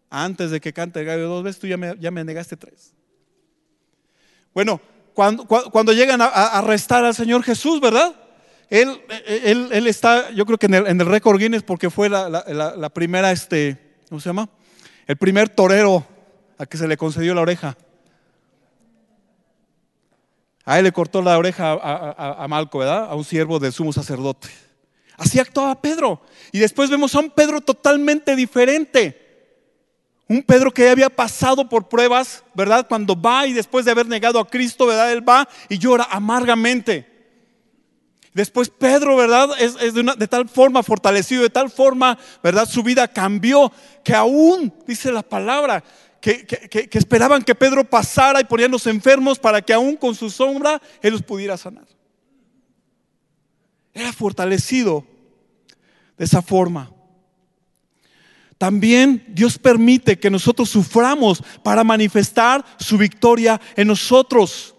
Antes 0.08 0.50
de 0.50 0.60
que 0.60 0.72
cante 0.72 1.00
el 1.00 1.06
gallo 1.06 1.28
dos 1.28 1.42
veces, 1.42 1.60
tú 1.60 1.66
ya 1.66 1.76
me, 1.76 1.96
ya 1.98 2.10
me 2.10 2.24
negaste 2.24 2.56
tres. 2.56 2.94
Bueno, 4.54 4.80
cuando, 5.12 5.44
cuando 5.46 5.92
llegan 5.92 6.20
a, 6.22 6.26
arrestar 6.26 7.04
al 7.04 7.14
Señor 7.14 7.42
Jesús, 7.42 7.80
¿verdad? 7.80 8.14
Él, 8.70 9.00
él, 9.26 9.68
él 9.72 9.86
está, 9.86 10.30
yo 10.30 10.46
creo 10.46 10.56
que 10.56 10.66
en 10.66 10.74
el, 10.74 10.86
en 10.86 11.00
el 11.00 11.06
récord 11.06 11.38
Guinness 11.38 11.62
porque 11.62 11.90
fue 11.90 12.08
la, 12.08 12.28
la, 12.28 12.74
la, 12.76 12.88
primera, 12.90 13.30
este, 13.30 13.78
¿cómo 14.08 14.20
se 14.20 14.28
llama? 14.28 14.48
El 15.06 15.16
primer 15.16 15.48
torero 15.48 16.06
a 16.58 16.66
que 16.66 16.76
se 16.76 16.88
le 16.88 16.96
concedió 16.96 17.34
la 17.34 17.42
oreja. 17.42 17.76
A 20.64 20.78
él 20.78 20.84
le 20.84 20.92
cortó 20.92 21.20
la 21.20 21.36
oreja 21.36 21.72
a, 21.72 22.48
Malco, 22.48 22.78
¿verdad? 22.78 23.10
A 23.10 23.14
un 23.14 23.24
siervo 23.24 23.58
del 23.58 23.72
sumo 23.72 23.92
sacerdote. 23.92 24.48
Así 25.16 25.38
actuaba 25.38 25.80
Pedro. 25.80 26.22
Y 26.52 26.58
después 26.58 26.88
vemos 26.88 27.14
a 27.14 27.20
un 27.20 27.30
Pedro 27.30 27.60
totalmente 27.60 28.34
diferente. 28.34 29.20
Un 30.26 30.42
Pedro 30.42 30.72
que 30.72 30.88
había 30.88 31.10
pasado 31.10 31.68
por 31.68 31.88
pruebas, 31.88 32.42
¿verdad? 32.54 32.86
Cuando 32.88 33.20
va 33.20 33.46
y 33.46 33.52
después 33.52 33.84
de 33.84 33.90
haber 33.90 34.08
negado 34.08 34.40
a 34.40 34.48
Cristo, 34.48 34.86
¿verdad? 34.86 35.12
Él 35.12 35.28
va 35.28 35.46
y 35.68 35.78
llora 35.78 36.08
amargamente. 36.10 37.13
Después 38.34 38.68
Pedro, 38.68 39.16
¿verdad? 39.16 39.50
Es, 39.60 39.94
de, 39.94 40.02
de, 40.02 40.28
tal 40.28 40.48
forma 40.48 40.82
fortalecido, 40.82 41.42
de 41.42 41.50
tal 41.50 41.70
forma, 41.70 42.18
¿verdad? 42.42 42.68
Su 42.68 42.82
vida 42.82 43.06
cambió, 43.06 43.72
que 44.02 44.12
aún, 44.12 44.74
dice 44.86 45.12
la 45.12 45.22
palabra, 45.22 45.84
que, 46.24 46.88
esperaban 46.92 47.42
que 47.42 47.54
Pedro 47.54 47.84
pasara 47.84 48.40
y 48.40 48.44
ponían 48.44 48.70
los 48.70 48.86
enfermos 48.86 49.38
para 49.38 49.60
que 49.60 49.74
aún 49.74 49.94
con 49.96 50.14
su 50.14 50.30
sombra 50.30 50.80
Él 51.02 51.12
los 51.12 51.22
pudiera 51.22 51.56
sanar. 51.58 51.86
Era 53.92 54.10
fortalecido 54.12 55.06
de 56.16 56.24
esa 56.24 56.40
forma. 56.40 56.90
También 58.56 59.22
Dios 59.28 59.58
permite 59.58 60.18
que 60.18 60.30
nosotros 60.30 60.70
suframos 60.70 61.42
para 61.62 61.84
manifestar 61.84 62.64
su 62.78 62.96
victoria 62.96 63.60
en 63.76 63.88
nosotros. 63.88 64.74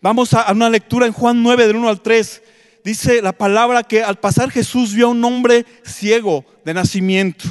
Vamos 0.00 0.34
a 0.34 0.50
una 0.50 0.68
lectura 0.68 1.06
en 1.06 1.12
Juan 1.12 1.40
9, 1.42 1.68
del 1.68 1.76
1 1.76 1.88
al 1.88 2.02
3. 2.02 2.42
Dice 2.84 3.22
la 3.22 3.32
palabra 3.32 3.82
que 3.82 4.02
al 4.02 4.20
pasar 4.20 4.50
Jesús 4.50 4.92
vio 4.92 5.06
a 5.06 5.10
un 5.10 5.24
hombre 5.24 5.64
ciego 5.84 6.44
de 6.66 6.74
nacimiento. 6.74 7.46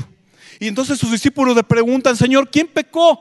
Y 0.60 0.68
entonces 0.68 1.00
sus 1.00 1.12
discípulos 1.12 1.56
le 1.56 1.64
preguntan, 1.64 2.16
Señor, 2.16 2.50
¿quién 2.52 2.68
pecó? 2.68 3.20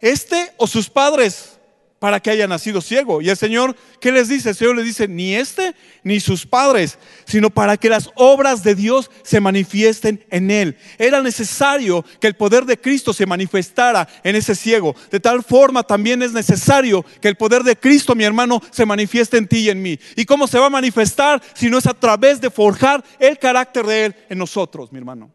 ¿Este 0.00 0.52
o 0.56 0.66
sus 0.66 0.88
padres? 0.88 1.59
Para 2.00 2.18
que 2.18 2.30
haya 2.30 2.48
nacido 2.48 2.80
ciego. 2.80 3.20
Y 3.20 3.28
el 3.28 3.36
Señor, 3.36 3.76
¿qué 4.00 4.10
les 4.10 4.28
dice? 4.28 4.48
El 4.48 4.54
Señor 4.56 4.74
les 4.74 4.86
dice, 4.86 5.06
ni 5.06 5.34
este 5.34 5.74
ni 6.02 6.18
sus 6.18 6.46
padres, 6.46 6.98
sino 7.26 7.50
para 7.50 7.76
que 7.76 7.90
las 7.90 8.10
obras 8.14 8.64
de 8.64 8.74
Dios 8.74 9.10
se 9.22 9.38
manifiesten 9.38 10.24
en 10.30 10.50
él. 10.50 10.78
Era 10.98 11.22
necesario 11.22 12.02
que 12.18 12.26
el 12.26 12.34
poder 12.34 12.64
de 12.64 12.78
Cristo 12.78 13.12
se 13.12 13.26
manifestara 13.26 14.08
en 14.24 14.34
ese 14.34 14.54
ciego. 14.54 14.96
De 15.10 15.20
tal 15.20 15.44
forma 15.44 15.82
también 15.82 16.22
es 16.22 16.32
necesario 16.32 17.04
que 17.20 17.28
el 17.28 17.36
poder 17.36 17.62
de 17.62 17.76
Cristo, 17.76 18.14
mi 18.14 18.24
hermano, 18.24 18.62
se 18.70 18.86
manifieste 18.86 19.36
en 19.36 19.46
ti 19.46 19.58
y 19.58 19.68
en 19.68 19.82
mí. 19.82 20.00
¿Y 20.16 20.24
cómo 20.24 20.46
se 20.46 20.58
va 20.58 20.66
a 20.66 20.70
manifestar 20.70 21.42
si 21.54 21.68
no 21.68 21.76
es 21.76 21.86
a 21.86 21.92
través 21.92 22.40
de 22.40 22.50
forjar 22.50 23.04
el 23.18 23.38
carácter 23.38 23.84
de 23.84 24.06
Él 24.06 24.16
en 24.30 24.38
nosotros, 24.38 24.90
mi 24.90 24.98
hermano? 24.98 25.30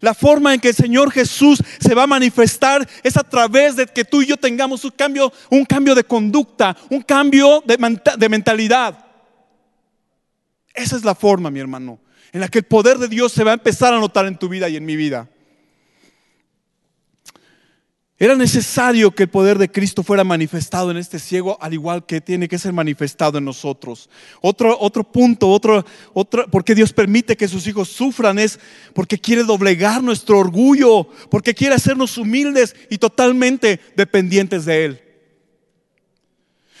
La 0.00 0.14
forma 0.14 0.54
en 0.54 0.60
que 0.60 0.68
el 0.68 0.74
Señor 0.74 1.10
Jesús 1.12 1.62
se 1.78 1.94
va 1.94 2.04
a 2.04 2.06
manifestar 2.06 2.88
es 3.02 3.16
a 3.16 3.22
través 3.22 3.76
de 3.76 3.86
que 3.86 4.04
tú 4.04 4.22
y 4.22 4.26
yo 4.26 4.36
tengamos 4.36 4.84
un 4.84 4.92
cambio, 4.92 5.32
un 5.50 5.64
cambio 5.64 5.94
de 5.94 6.04
conducta, 6.04 6.76
un 6.88 7.02
cambio 7.02 7.62
de, 7.66 7.76
de 8.18 8.28
mentalidad. 8.28 9.04
Esa 10.74 10.96
es 10.96 11.04
la 11.04 11.14
forma, 11.14 11.50
mi 11.50 11.60
hermano, 11.60 11.98
en 12.32 12.40
la 12.40 12.48
que 12.48 12.58
el 12.58 12.64
poder 12.64 12.98
de 12.98 13.08
Dios 13.08 13.32
se 13.32 13.44
va 13.44 13.50
a 13.50 13.54
empezar 13.54 13.92
a 13.92 13.98
notar 13.98 14.24
en 14.26 14.38
tu 14.38 14.48
vida 14.48 14.68
y 14.68 14.76
en 14.76 14.86
mi 14.86 14.96
vida. 14.96 15.28
Era 18.22 18.36
necesario 18.36 19.10
que 19.12 19.22
el 19.22 19.30
poder 19.30 19.56
de 19.56 19.70
Cristo 19.70 20.02
fuera 20.02 20.24
manifestado 20.24 20.90
en 20.90 20.98
este 20.98 21.18
ciego, 21.18 21.56
al 21.58 21.72
igual 21.72 22.04
que 22.04 22.20
tiene 22.20 22.48
que 22.48 22.58
ser 22.58 22.70
manifestado 22.70 23.38
en 23.38 23.46
nosotros. 23.46 24.10
Otro, 24.42 24.76
otro 24.78 25.04
punto, 25.04 25.48
otro, 25.48 25.86
otro, 26.12 26.44
porque 26.50 26.74
Dios 26.74 26.92
permite 26.92 27.34
que 27.34 27.48
sus 27.48 27.66
hijos 27.66 27.88
sufran 27.88 28.38
es 28.38 28.60
porque 28.92 29.18
quiere 29.18 29.42
doblegar 29.42 30.02
nuestro 30.02 30.38
orgullo, 30.38 31.08
porque 31.30 31.54
quiere 31.54 31.74
hacernos 31.74 32.18
humildes 32.18 32.76
y 32.90 32.98
totalmente 32.98 33.80
dependientes 33.96 34.66
de 34.66 34.84
Él. 34.84 35.02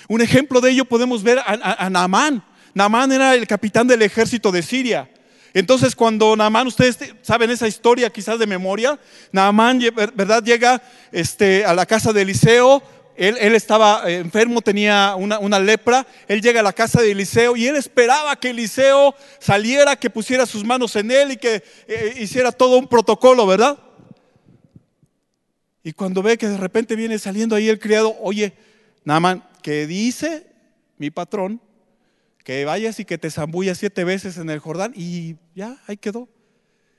Un 0.08 0.20
ejemplo 0.20 0.60
de 0.60 0.72
ello 0.72 0.84
podemos 0.84 1.22
ver 1.22 1.38
a, 1.38 1.44
a, 1.46 1.86
a 1.86 1.88
Naamán. 1.88 2.44
Naamán 2.74 3.12
era 3.12 3.34
el 3.34 3.46
capitán 3.46 3.86
del 3.86 4.02
ejército 4.02 4.52
de 4.52 4.62
Siria. 4.62 5.08
Entonces 5.54 5.96
cuando 5.96 6.36
Naamán, 6.36 6.66
ustedes 6.66 6.98
saben 7.22 7.50
esa 7.50 7.66
historia 7.66 8.10
quizás 8.10 8.38
de 8.38 8.46
memoria, 8.46 8.98
Naamán, 9.32 9.80
¿verdad? 10.14 10.42
Llega 10.42 10.82
este, 11.12 11.64
a 11.64 11.74
la 11.74 11.86
casa 11.86 12.12
de 12.12 12.22
Eliseo, 12.22 12.82
él, 13.16 13.54
estaba 13.54 14.10
enfermo, 14.10 14.62
tenía 14.62 15.14
una, 15.14 15.38
una, 15.38 15.58
lepra, 15.58 16.06
él 16.26 16.40
llega 16.40 16.60
a 16.60 16.62
la 16.62 16.72
casa 16.72 17.02
de 17.02 17.10
Eliseo 17.10 17.54
y 17.54 17.66
él 17.66 17.76
esperaba 17.76 18.34
que 18.36 18.48
Eliseo 18.50 19.14
saliera, 19.38 19.96
que 19.96 20.08
pusiera 20.08 20.46
sus 20.46 20.64
manos 20.64 20.96
en 20.96 21.10
él 21.10 21.32
y 21.32 21.36
que 21.36 21.62
eh, 21.86 22.14
hiciera 22.18 22.50
todo 22.50 22.78
un 22.78 22.88
protocolo, 22.88 23.46
¿verdad? 23.46 23.78
Y 25.82 25.92
cuando 25.92 26.22
ve 26.22 26.38
que 26.38 26.48
de 26.48 26.56
repente 26.56 26.96
viene 26.96 27.18
saliendo 27.18 27.54
ahí 27.54 27.68
el 27.68 27.78
criado, 27.78 28.16
oye, 28.20 28.54
Naamán, 29.04 29.44
¿qué 29.62 29.86
dice 29.86 30.46
mi 30.96 31.10
patrón? 31.10 31.60
Que 32.50 32.64
vayas 32.64 32.98
y 32.98 33.04
que 33.04 33.16
te 33.16 33.30
zambullas 33.30 33.78
siete 33.78 34.02
veces 34.02 34.36
en 34.36 34.50
el 34.50 34.58
Jordán 34.58 34.92
y 34.96 35.36
ya, 35.54 35.80
ahí 35.86 35.96
quedó. 35.96 36.28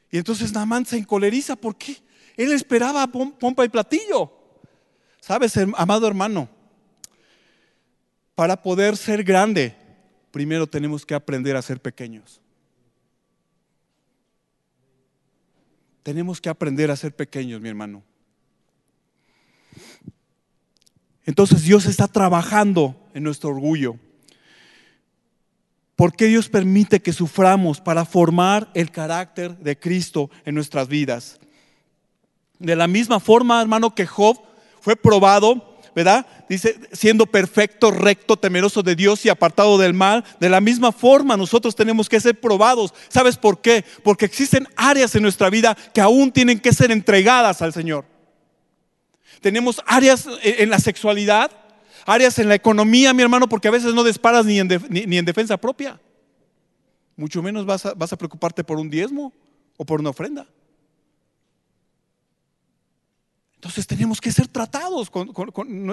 Y 0.09 0.17
entonces 0.17 0.53
Naamán 0.53 0.85
se 0.85 0.97
encoleriza, 0.97 1.57
¿por 1.57 1.75
qué? 1.75 1.97
Él 2.37 2.53
esperaba 2.53 3.05
pompa 3.05 3.65
y 3.65 3.67
platillo. 3.67 4.31
Sabes, 5.19 5.57
amado 5.75 6.07
hermano, 6.07 6.47
para 8.33 8.61
poder 8.61 8.95
ser 8.95 9.25
grande, 9.25 9.75
primero 10.31 10.67
tenemos 10.67 11.05
que 11.05 11.15
aprender 11.15 11.57
a 11.57 11.61
ser 11.61 11.81
pequeños. 11.81 12.39
Tenemos 16.01 16.39
que 16.39 16.47
aprender 16.47 16.89
a 16.91 16.95
ser 16.95 17.13
pequeños, 17.13 17.59
mi 17.59 17.67
hermano. 17.67 18.03
Entonces 21.25 21.63
Dios 21.63 21.87
está 21.87 22.07
trabajando 22.07 22.95
en 23.13 23.23
nuestro 23.23 23.49
orgullo. 23.49 23.99
¿Por 26.01 26.15
qué 26.15 26.25
Dios 26.25 26.49
permite 26.49 26.99
que 26.99 27.13
suframos 27.13 27.79
para 27.79 28.05
formar 28.05 28.71
el 28.73 28.89
carácter 28.89 29.55
de 29.59 29.77
Cristo 29.77 30.31
en 30.45 30.55
nuestras 30.55 30.87
vidas? 30.87 31.39
De 32.57 32.75
la 32.75 32.87
misma 32.87 33.19
forma, 33.19 33.61
hermano, 33.61 33.93
que 33.93 34.07
Job 34.07 34.41
fue 34.79 34.95
probado, 34.95 35.77
¿verdad? 35.95 36.25
Dice, 36.49 36.79
siendo 36.91 37.27
perfecto, 37.27 37.91
recto, 37.91 38.35
temeroso 38.35 38.81
de 38.81 38.95
Dios 38.95 39.23
y 39.27 39.29
apartado 39.29 39.77
del 39.77 39.93
mal. 39.93 40.25
De 40.39 40.49
la 40.49 40.59
misma 40.59 40.91
forma, 40.91 41.37
nosotros 41.37 41.75
tenemos 41.75 42.09
que 42.09 42.19
ser 42.19 42.39
probados. 42.39 42.95
¿Sabes 43.07 43.37
por 43.37 43.61
qué? 43.61 43.85
Porque 44.03 44.25
existen 44.25 44.67
áreas 44.75 45.13
en 45.13 45.21
nuestra 45.21 45.51
vida 45.51 45.77
que 45.93 46.01
aún 46.01 46.31
tienen 46.31 46.59
que 46.59 46.73
ser 46.73 46.89
entregadas 46.89 47.61
al 47.61 47.73
Señor. 47.73 48.05
Tenemos 49.39 49.83
áreas 49.85 50.25
en 50.41 50.71
la 50.71 50.79
sexualidad, 50.79 51.51
áreas 52.05 52.39
en 52.39 52.49
la 52.49 52.55
economía, 52.55 53.13
mi 53.13 53.21
hermano, 53.21 53.47
porque 53.47 53.67
a 53.67 53.71
veces 53.71 53.93
no 53.93 54.03
disparas 54.03 54.45
ni 54.45 54.59
en, 54.59 54.69
ni, 54.89 55.17
en 55.17 55.25
defensa 55.25 55.57
propia. 55.57 55.99
Mucho 57.15 57.41
menos 57.41 57.65
vas 57.65 57.85
a, 57.85 57.93
vas 57.93 58.11
a 58.13 58.17
preocuparte 58.17 58.63
por 58.63 58.77
un 58.77 58.89
diezmo 58.89 59.33
o 59.77 59.85
por 59.85 59.99
una 59.99 60.09
ofrenda. 60.09 60.47
Entonces 63.55 63.85
tenemos 63.85 64.19
que 64.19 64.31
ser 64.31 64.47
tratados, 64.47 65.11
con, 65.11 65.31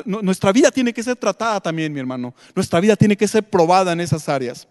nuestra 0.06 0.52
vida 0.52 0.70
tiene 0.70 0.94
que 0.94 1.02
ser 1.02 1.16
tratada 1.16 1.60
también, 1.60 1.92
mi 1.92 2.00
hermano. 2.00 2.34
Nuestra 2.54 2.80
vida 2.80 2.96
tiene 2.96 3.14
que 3.14 3.28
ser 3.28 3.42
probada 3.42 3.92
en 3.92 4.00
esas 4.00 4.26
áreas. 4.26 4.66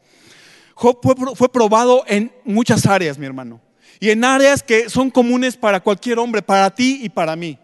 Job 0.74 1.00
fue, 1.04 1.36
fue, 1.36 1.50
probado 1.50 2.04
en 2.08 2.32
muchas 2.44 2.88
áreas, 2.88 3.20
mi 3.20 3.28
hermano. 3.28 3.62
Y 4.00 4.10
en 4.10 4.24
áreas 4.24 4.64
que 4.64 4.90
son 4.90 5.12
comunes 5.12 5.56
para 5.56 5.80
cualquier 5.80 6.18
hombre, 6.18 6.42
para 6.42 6.74
ti 6.74 7.02
y 7.04 7.10
para 7.10 7.36
mí. 7.36 7.60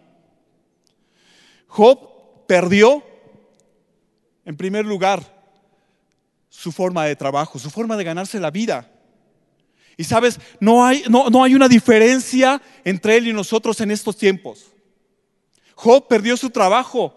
Job 1.66 2.46
perdió 2.46 3.02
en 4.44 4.56
primer 4.56 4.84
lugar, 4.84 5.22
su 6.48 6.70
forma 6.70 7.04
de 7.04 7.16
trabajo, 7.16 7.58
su 7.58 7.70
forma 7.70 7.96
de 7.96 8.04
ganarse 8.04 8.38
la 8.38 8.50
vida. 8.50 8.90
Y 9.96 10.04
sabes, 10.04 10.40
no 10.60 10.84
hay, 10.84 11.04
no, 11.08 11.30
no 11.30 11.42
hay 11.42 11.54
una 11.54 11.68
diferencia 11.68 12.60
entre 12.84 13.16
él 13.16 13.28
y 13.28 13.32
nosotros 13.32 13.80
en 13.80 13.90
estos 13.90 14.16
tiempos. 14.16 14.66
Job 15.74 16.06
perdió 16.08 16.36
su 16.36 16.50
trabajo. 16.50 17.14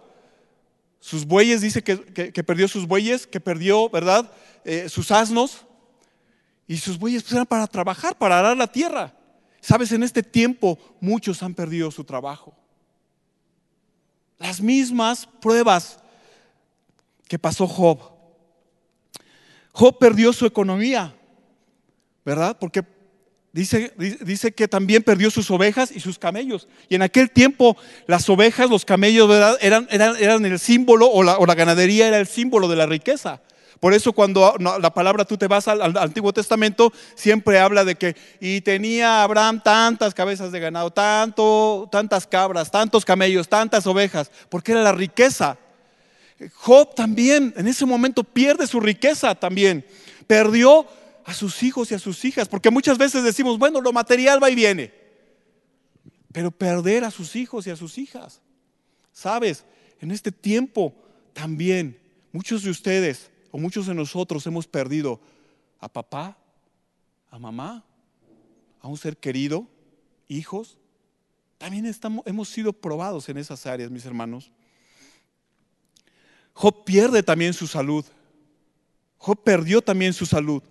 Sus 1.00 1.26
bueyes, 1.26 1.62
dice 1.62 1.84
que, 1.84 2.00
que, 2.34 2.44
perdió 2.44 2.68
sus 2.68 2.88
bueyes, 2.88 3.26
que 3.26 3.40
perdió, 3.40 3.90
¿verdad? 3.90 4.32
Eh, 4.66 4.90
sus 4.90 5.12
asnos. 5.12 5.66
Y 6.68 6.78
sus 6.78 7.00
bueyes 7.00 7.24
pues, 7.24 7.34
eran 7.34 7.46
para 7.46 7.68
trabajar, 7.68 8.18
para 8.18 8.40
arar 8.40 8.58
la 8.58 8.68
tierra. 8.68 9.14
Sabes, 9.62 9.92
en 9.92 10.04
este 10.04 10.22
tiempo 10.22 10.78
muchos 11.00 11.42
han 11.44 11.54
perdido 11.54 11.92
su 11.92 12.04
trabajo. 12.04 12.54
Las 14.38 14.62
mismas 14.62 15.28
pruebas 15.42 16.00
que 17.28 17.40
pasó 17.40 17.68
Job. 17.68 18.00
Job 19.72 19.98
perdió 20.00 20.34
su 20.34 20.46
economía, 20.46 21.16
¿verdad? 22.26 22.58
Porque 22.60 22.84
dice, 23.54 23.94
dice 24.22 24.52
que 24.52 24.68
también 24.68 25.04
perdió 25.04 25.30
sus 25.30 25.52
ovejas 25.52 25.92
y 25.92 26.00
sus 26.00 26.18
camellos. 26.18 26.68
Y 26.90 26.96
en 26.96 27.04
aquel 27.04 27.30
tiempo 27.30 27.78
las 28.08 28.30
ovejas, 28.30 28.70
los 28.70 28.86
camellos, 28.86 29.28
¿verdad? 29.28 29.58
Eran, 29.62 29.88
eran, 29.92 30.16
eran 30.18 30.46
el 30.46 30.60
símbolo, 30.60 31.08
o 31.08 31.24
la, 31.24 31.38
o 31.38 31.46
la 31.46 31.56
ganadería 31.56 32.08
era 32.08 32.20
el 32.20 32.28
símbolo 32.28 32.68
de 32.68 32.76
la 32.76 32.86
riqueza. 32.86 33.42
Por 33.80 33.94
eso 33.94 34.14
cuando 34.14 34.56
la 34.60 34.94
palabra 34.94 35.26
tú 35.26 35.38
te 35.38 35.48
vas 35.48 35.68
al, 35.68 35.96
Antiguo 35.98 36.34
Testamento, 36.34 36.92
siempre 37.16 37.60
habla 37.60 37.86
de 37.86 37.96
que, 37.96 38.16
y 38.40 38.62
tenía 38.62 39.24
Abraham 39.24 39.62
tantas 39.64 40.14
cabezas 40.14 40.52
de 40.52 40.60
ganado, 40.60 40.92
tanto, 40.92 41.88
tantas 41.92 42.26
cabras, 42.26 42.72
tantos 42.72 43.06
camellos, 43.06 43.48
tantas 43.48 43.86
ovejas, 43.86 44.32
porque 44.50 44.72
era 44.72 44.82
la 44.82 44.94
riqueza. 44.94 45.58
Job 46.54 46.94
también 46.96 47.54
en 47.58 47.68
ese 47.68 47.86
momento 47.86 48.24
pierde 48.24 48.68
su 48.68 48.80
riqueza 48.80 49.36
también. 49.36 49.86
Perdió 50.28 50.86
a 51.26 51.34
sus 51.34 51.64
hijos 51.64 51.92
y 51.92 51.96
a 51.96 52.00
sus 52.00 52.24
hijas, 52.26 52.48
porque 52.48 52.70
muchas 52.70 52.98
veces 52.98 53.24
decimos, 53.24 53.58
bueno, 53.60 53.82
lo 53.82 53.92
material 53.92 54.42
va 54.42 54.50
y 54.50 54.56
viene, 54.56 54.94
pero 56.32 56.52
perder 56.52 57.04
a 57.04 57.12
sus 57.12 57.36
hijos 57.36 57.68
y 57.68 57.70
a 57.70 57.76
sus 57.76 57.98
hijas. 57.98 58.42
Sabes, 59.12 59.66
en 60.00 60.12
este 60.12 60.32
tiempo 60.32 60.94
también 61.34 62.00
muchos 62.32 62.64
de 62.64 62.70
ustedes 62.70 63.30
o 63.52 63.58
muchos 63.58 63.88
de 63.88 63.96
nosotros 63.96 64.46
hemos 64.48 64.68
perdido 64.68 65.20
a 65.80 65.92
papá, 65.92 66.38
a 67.30 67.40
mamá, 67.40 67.84
a 68.80 68.88
un 68.88 68.98
ser 68.98 69.18
querido, 69.18 69.68
hijos. 70.28 70.78
También 71.58 71.86
estamos, 71.86 72.26
hemos 72.26 72.50
sido 72.50 72.72
probados 72.74 73.28
en 73.30 73.38
esas 73.38 73.66
áreas, 73.66 73.92
mis 73.92 74.06
hermanos. 74.06 74.52
Job 76.58 76.84
pierde 76.84 77.22
también 77.22 77.54
su 77.54 77.68
salud. 77.68 78.04
Job 79.18 79.44
perdió 79.44 79.80
también 79.80 80.12
su 80.12 80.26
salud. 80.26 80.64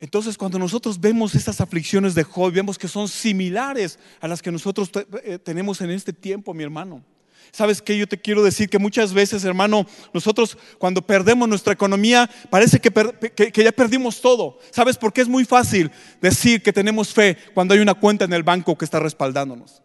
Entonces, 0.00 0.36
cuando 0.36 0.58
nosotros 0.58 1.00
vemos 1.00 1.36
estas 1.36 1.60
aflicciones 1.60 2.16
de 2.16 2.24
Job, 2.24 2.52
vemos 2.52 2.76
que 2.76 2.88
son 2.88 3.06
similares 3.06 4.00
a 4.20 4.26
las 4.26 4.42
que 4.42 4.50
nosotros 4.50 4.90
eh, 5.22 5.38
tenemos 5.38 5.80
en 5.82 5.90
este 5.90 6.12
tiempo, 6.12 6.52
mi 6.52 6.64
hermano. 6.64 7.04
¿Sabes 7.52 7.80
qué? 7.80 7.96
Yo 7.96 8.08
te 8.08 8.20
quiero 8.20 8.42
decir 8.42 8.68
que 8.68 8.80
muchas 8.80 9.12
veces, 9.12 9.44
hermano, 9.44 9.86
nosotros 10.12 10.58
cuando 10.78 11.00
perdemos 11.00 11.48
nuestra 11.48 11.72
economía, 11.72 12.28
parece 12.50 12.80
que, 12.80 12.90
que, 12.90 13.62
ya 13.62 13.70
perdimos 13.70 14.20
todo. 14.20 14.58
¿Sabes 14.72 14.96
por 14.96 15.12
qué 15.12 15.20
es 15.20 15.28
muy 15.28 15.44
fácil 15.44 15.92
decir 16.20 16.60
que 16.60 16.72
tenemos 16.72 17.14
fe 17.14 17.36
cuando 17.54 17.72
hay 17.72 17.78
una 17.78 17.94
cuenta 17.94 18.24
en 18.24 18.32
el 18.32 18.42
banco 18.42 18.76
que 18.76 18.84
está 18.84 18.98
respaldándonos? 18.98 19.80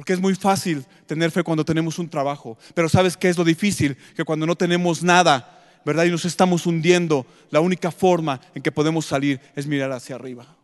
Porque 0.00 0.14
es 0.14 0.20
muy 0.20 0.34
fácil 0.34 0.86
tener 1.04 1.30
fe 1.30 1.42
cuando 1.42 1.62
tenemos 1.62 1.98
un 1.98 2.08
trabajo. 2.08 2.56
Pero 2.72 2.88
¿sabes 2.88 3.18
qué 3.18 3.28
es 3.28 3.36
lo 3.36 3.44
difícil? 3.44 3.98
Que 4.16 4.24
cuando 4.24 4.46
no 4.46 4.56
tenemos 4.56 5.02
nada, 5.02 5.62
¿verdad? 5.84 6.04
Y 6.04 6.10
nos 6.10 6.24
estamos 6.24 6.64
hundiendo, 6.64 7.26
la 7.50 7.60
única 7.60 7.90
forma 7.90 8.40
en 8.54 8.62
que 8.62 8.72
podemos 8.72 9.04
salir 9.04 9.38
es 9.54 9.66
mirar 9.66 9.92
hacia 9.92 10.14
arriba. 10.14 10.56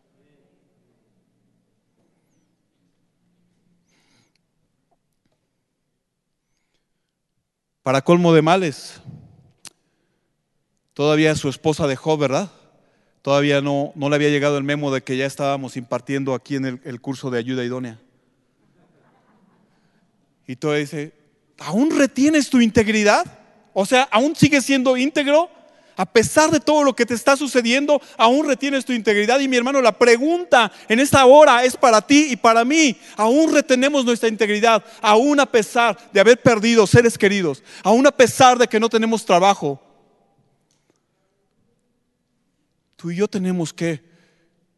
Para 7.82 8.00
colmo 8.00 8.32
de 8.32 8.40
males, 8.40 9.02
todavía 10.94 11.34
su 11.34 11.50
esposa 11.50 11.86
dejó, 11.86 12.16
¿verdad? 12.16 12.50
Todavía 13.20 13.60
no, 13.60 13.92
no 13.96 14.08
le 14.08 14.16
había 14.16 14.30
llegado 14.30 14.56
el 14.56 14.64
memo 14.64 14.90
de 14.90 15.02
que 15.02 15.18
ya 15.18 15.26
estábamos 15.26 15.76
impartiendo 15.76 16.32
aquí 16.32 16.56
en 16.56 16.64
el, 16.64 16.80
el 16.84 17.02
curso 17.02 17.30
de 17.30 17.38
ayuda 17.38 17.62
idónea. 17.62 18.00
Y 20.46 20.56
todo 20.56 20.74
dice, 20.74 21.12
¿aún 21.58 21.96
retienes 21.96 22.50
tu 22.50 22.60
integridad? 22.60 23.24
O 23.72 23.84
sea, 23.84 24.02
¿aún 24.10 24.36
sigues 24.36 24.64
siendo 24.64 24.96
íntegro? 24.96 25.50
a 25.96 26.04
pesar 26.04 26.50
de 26.50 26.60
todo 26.60 26.84
lo 26.84 26.94
que 26.94 27.06
te 27.06 27.14
está 27.14 27.36
sucediendo, 27.36 28.00
aún 28.18 28.46
retienes 28.46 28.84
tu 28.84 28.92
integridad. 28.92 29.40
Y 29.40 29.48
mi 29.48 29.56
hermano, 29.56 29.80
la 29.80 29.98
pregunta 29.98 30.70
en 30.88 31.00
esta 31.00 31.24
hora 31.24 31.64
es 31.64 31.76
para 31.76 32.02
ti 32.02 32.28
y 32.30 32.36
para 32.36 32.64
mí. 32.64 32.96
Aún 33.16 33.52
retenemos 33.52 34.04
nuestra 34.04 34.28
integridad, 34.28 34.84
aún 35.00 35.40
a 35.40 35.46
pesar 35.46 35.96
de 36.12 36.20
haber 36.20 36.40
perdido 36.40 36.86
seres 36.86 37.16
queridos, 37.16 37.62
aún 37.82 38.06
a 38.06 38.12
pesar 38.12 38.58
de 38.58 38.68
que 38.68 38.78
no 38.78 38.88
tenemos 38.88 39.24
trabajo. 39.24 39.80
Tú 42.96 43.10
y 43.10 43.16
yo 43.16 43.28
tenemos 43.28 43.72
que 43.72 44.02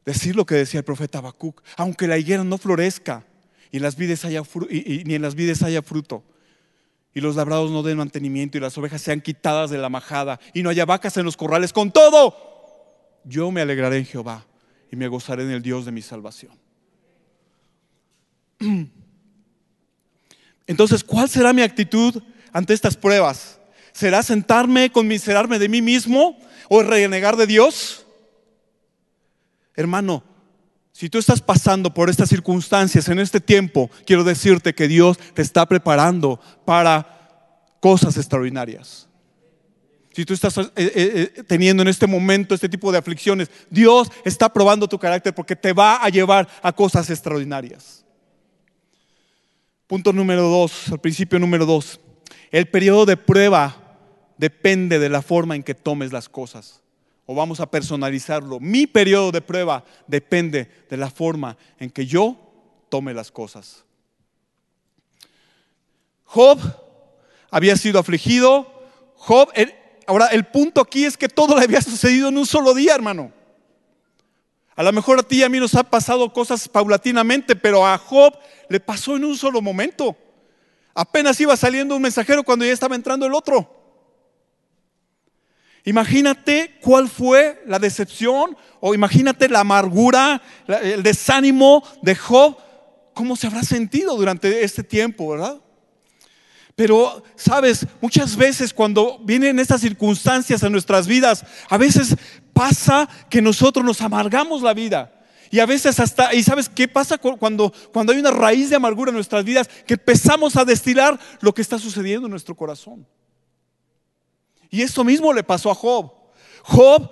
decir 0.05 0.37
lo 0.37 0.47
que 0.47 0.55
decía 0.55 0.79
el 0.79 0.85
profeta 0.85 1.19
Habacuc, 1.19 1.63
aunque 1.77 2.07
la 2.07 2.17
higuera 2.17 2.45
no 2.45 2.59
florezca 2.59 3.25
y, 3.71 3.79
las 3.79 3.97
vides 3.97 4.25
haya, 4.25 4.43
ni 4.71 5.15
en 5.15 5.23
las 5.23 5.35
vides 5.35 5.63
haya 5.63 5.83
fruto 5.83 6.23
y 7.15 7.21
los 7.21 7.37
labrados 7.37 7.71
no 7.71 7.83
den 7.83 7.99
mantenimiento 7.99 8.59
y 8.59 8.61
las 8.61 8.79
ovejas 8.79 9.03
sean 9.03 9.21
quitadas 9.21 9.71
de 9.71 9.79
la 9.79 9.89
majada 9.89 10.39
y 10.55 10.63
no 10.63 10.71
haya 10.71 10.85
vacas 10.85 11.17
en 11.17 11.25
los 11.25 11.37
corrales. 11.37 11.73
Con 11.73 11.91
todo, 11.91 12.33
yo 13.25 13.51
me 13.51 13.61
alegraré 13.61 13.99
en 13.99 14.05
Jehová 14.05 14.47
y 14.91 14.97
me 14.97 15.09
gozaré 15.09 15.43
en 15.43 15.51
el 15.51 15.63
Dios 15.63 15.85
de 15.85 15.93
mi 15.93 16.03
salvación. 16.03 16.53
Entonces, 20.67 21.03
¿cuál 21.03 21.29
será 21.29 21.53
mi 21.53 21.63
actitud 21.63 22.23
ante 22.53 22.75
estas 22.75 22.97
pruebas? 22.97 23.59
¿Será 23.93 24.23
sentarme, 24.23 24.93
conmiserarme 24.93 25.59
de 25.59 25.69
mí 25.69 25.83
mismo 25.83 26.39
o 26.69 26.83
renegar 26.83 27.37
de 27.37 27.47
Dios? 27.47 28.07
Hermano, 29.75 30.23
si 30.99 31.09
tú 31.09 31.19
estás 31.19 31.41
pasando 31.41 31.95
por 31.95 32.11
estas 32.11 32.29
circunstancias 32.29 33.09
en 33.09 33.21
este 33.21 33.41
tiempo, 33.41 33.89
quiero 34.05 34.25
decirte 34.25 34.75
que 34.75 34.89
Dios 34.89 35.17
te 35.33 35.43
está 35.43 35.65
preparando 35.65 36.41
para 36.65 37.77
cosas 37.79 38.17
extraordinarias. 38.17 39.09
Si 40.13 40.25
tú 40.25 40.35
estás 40.35 40.59
eh, 40.59 40.65
eh, 40.75 40.93
eh, 41.37 41.43
teniendo 41.47 41.83
en 41.83 41.89
este 41.89 42.09
momento 42.09 42.53
este 42.53 42.69
tipo 42.69 42.91
de 42.91 42.99
aflicciones, 42.99 43.49
Dios 43.71 44.11
está 44.25 44.53
probando 44.53 44.89
tu 44.89 44.99
carácter 44.99 45.33
porque 45.33 45.55
te 45.55 45.73
va 45.73 46.03
a 46.03 46.09
llevar 46.09 46.49
a 46.63 46.73
cosas 46.73 47.09
extraordinarias. 47.11 48.05
Punto 49.87 50.13
número 50.13 50.49
dos, 50.49 50.91
al 50.91 51.01
principio 51.01 51.39
número 51.39 51.65
dos. 51.65 52.01
El 52.51 52.67
periodo 52.67 53.07
de 53.07 53.17
prueba 53.17 54.01
depende 54.37 54.99
de 54.99 55.09
la 55.09 55.23
forma 55.23 55.55
en 55.55 55.63
que 55.63 55.77
tomes 55.77 56.11
las 56.11 56.29
cosas 56.29 56.83
o 57.31 57.35
vamos 57.35 57.61
a 57.61 57.71
personalizarlo. 57.71 58.59
Mi 58.59 58.87
periodo 58.87 59.31
de 59.31 59.43
prueba 59.43 59.85
depende 60.07 60.67
de 60.89 60.97
la 60.97 61.11
forma 61.11 61.59
en 61.79 61.91
que 61.91 62.07
yo 62.07 62.39
tome 62.89 63.13
las 63.13 63.31
cosas. 63.31 63.85
Job 66.25 66.59
había 67.51 67.77
sido 67.77 68.01
afligido. 68.01 68.67
Job, 69.17 69.51
ahora 70.07 70.29
el 70.29 70.47
punto 70.47 70.81
aquí 70.81 71.05
es 71.05 71.19
que 71.19 71.29
todo 71.29 71.55
le 71.59 71.65
había 71.65 71.83
sucedido 71.83 72.31
en 72.31 72.39
un 72.39 72.47
solo 72.47 72.73
día, 72.73 72.95
hermano. 72.95 73.31
A 74.75 74.83
lo 74.83 74.91
mejor 74.95 75.19
a 75.19 75.23
ti 75.23 75.41
y 75.41 75.43
a 75.43 75.51
mí 75.51 75.61
nos 75.61 75.75
ha 75.75 75.83
pasado 75.83 76.33
cosas 76.33 76.67
paulatinamente, 76.67 77.55
pero 77.55 77.87
a 77.87 77.99
Job 77.99 78.39
le 78.71 78.81
pasó 78.81 79.17
en 79.17 79.27
un 79.27 79.37
solo 79.37 79.61
momento. 79.61 80.17
Apenas 80.95 81.39
iba 81.43 81.55
saliendo 81.59 81.95
un 81.95 82.01
mensajero 82.01 82.43
cuando 82.43 82.65
ya 82.65 82.73
estaba 82.73 82.97
entrando 82.97 83.27
el 83.27 83.35
otro. 83.35 83.78
Imagínate 85.85 86.79
cuál 86.81 87.09
fue 87.09 87.63
la 87.67 87.79
decepción 87.79 88.57
o 88.81 88.95
imagínate 88.95 89.49
la 89.49 89.61
amargura, 89.61 90.43
el 90.83 91.03
desánimo 91.03 91.83
de 92.03 92.15
Job, 92.15 92.57
cómo 93.15 93.37
se 93.37 93.47
habrá 93.47 93.63
sentido 93.63 94.17
durante 94.17 94.63
este 94.63 94.83
tiempo, 94.83 95.31
¿verdad? 95.31 95.61
Pero, 96.77 97.25
sabes, 97.35 97.85
muchas 98.01 98.37
veces 98.37 98.73
cuando 98.73 99.19
vienen 99.25 99.59
estas 99.59 99.81
circunstancias 99.81 100.63
en 100.63 100.71
nuestras 100.71 101.09
vidas, 101.09 101.45
a 101.69 101.77
veces 101.77 102.15
pasa 102.53 103.09
que 103.29 103.43
nosotros 103.43 103.85
nos 103.85 104.01
amargamos 104.01 104.63
la 104.63 104.75
vida. 104.75 105.13
Y 105.51 105.59
a 105.59 105.67
veces 105.67 105.99
hasta, 105.99 106.35
¿y 106.35 106.43
sabes 106.43 106.69
qué 106.69 106.87
pasa 106.87 107.19
cuando, 107.19 107.73
cuando 107.93 108.13
hay 108.13 108.21
una 108.21 108.31
raíz 108.31 108.71
de 108.71 108.77
amargura 108.77 109.09
en 109.09 109.17
nuestras 109.17 109.45
vidas? 109.45 109.69
Que 109.87 109.95
empezamos 109.95 110.55
a 110.57 110.65
destilar 110.65 111.19
lo 111.41 111.53
que 111.53 111.63
está 111.63 111.79
sucediendo 111.79 112.27
en 112.27 112.31
nuestro 112.31 112.55
corazón. 112.55 113.07
Y 114.71 114.83
eso 114.83 115.05
mismo 115.05 115.33
le 115.33 115.43
pasó 115.43 115.71
a 115.71 115.75
Job. 115.75 116.13
Job, 116.63 117.11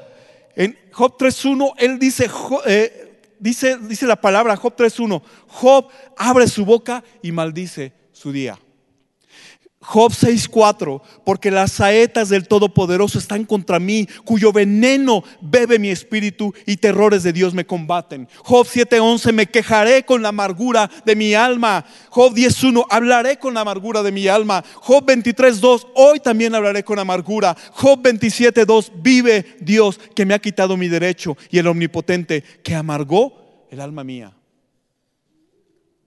en 0.54 0.78
Job 0.92 1.16
3.1, 1.18 1.74
él 1.78 1.98
dice, 1.98 2.30
eh, 2.66 3.20
dice, 3.38 3.78
dice 3.78 4.06
la 4.06 4.20
palabra 4.20 4.56
Job 4.56 4.74
3.1, 4.76 5.22
Job 5.48 5.88
abre 6.16 6.48
su 6.48 6.64
boca 6.64 7.02
y 7.22 7.32
maldice 7.32 7.92
su 8.12 8.32
día. 8.32 8.58
Job 9.86 10.12
6:4, 10.12 11.00
porque 11.24 11.52
las 11.52 11.70
saetas 11.70 12.28
del 12.28 12.48
Todopoderoso 12.48 13.20
están 13.20 13.44
contra 13.44 13.78
mí, 13.78 14.08
cuyo 14.24 14.52
veneno 14.52 15.22
bebe 15.40 15.78
mi 15.78 15.90
espíritu 15.90 16.52
y 16.66 16.78
terrores 16.78 17.22
de 17.22 17.32
Dios 17.32 17.54
me 17.54 17.66
combaten. 17.66 18.28
Job 18.38 18.66
7:11, 18.66 19.32
me 19.32 19.46
quejaré 19.46 20.04
con 20.04 20.22
la 20.22 20.30
amargura 20.30 20.90
de 21.04 21.14
mi 21.14 21.34
alma. 21.34 21.84
Job 22.10 22.34
10:1, 22.34 22.84
hablaré 22.90 23.38
con 23.38 23.54
la 23.54 23.60
amargura 23.60 24.02
de 24.02 24.10
mi 24.10 24.26
alma. 24.26 24.64
Job 24.74 25.04
23:2, 25.06 25.86
hoy 25.94 26.18
también 26.18 26.56
hablaré 26.56 26.82
con 26.82 26.98
amargura. 26.98 27.56
Job 27.70 28.02
27:2, 28.02 28.90
vive 28.96 29.56
Dios 29.60 30.00
que 30.16 30.26
me 30.26 30.34
ha 30.34 30.40
quitado 30.40 30.76
mi 30.76 30.88
derecho 30.88 31.36
y 31.48 31.58
el 31.58 31.68
omnipotente 31.68 32.42
que 32.64 32.74
amargó 32.74 33.66
el 33.70 33.80
alma 33.80 34.02
mía. 34.02 34.36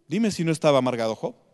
Dime 0.05 0.31
si 0.31 0.43
no 0.43 0.51
estaba 0.51 0.79
amargado 0.79 1.15
Job. 1.15 1.48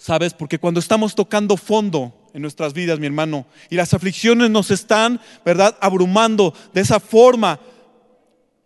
¿Sabes? 0.00 0.32
Porque 0.32 0.58
cuando 0.58 0.80
estamos 0.80 1.14
tocando 1.14 1.58
fondo 1.58 2.30
en 2.32 2.40
nuestras 2.40 2.72
vidas, 2.72 2.98
mi 2.98 3.04
hermano, 3.04 3.44
y 3.68 3.76
las 3.76 3.92
aflicciones 3.92 4.48
nos 4.48 4.70
están, 4.70 5.20
¿verdad?, 5.44 5.76
abrumando 5.78 6.54
de 6.72 6.80
esa 6.80 6.98
forma, 7.00 7.60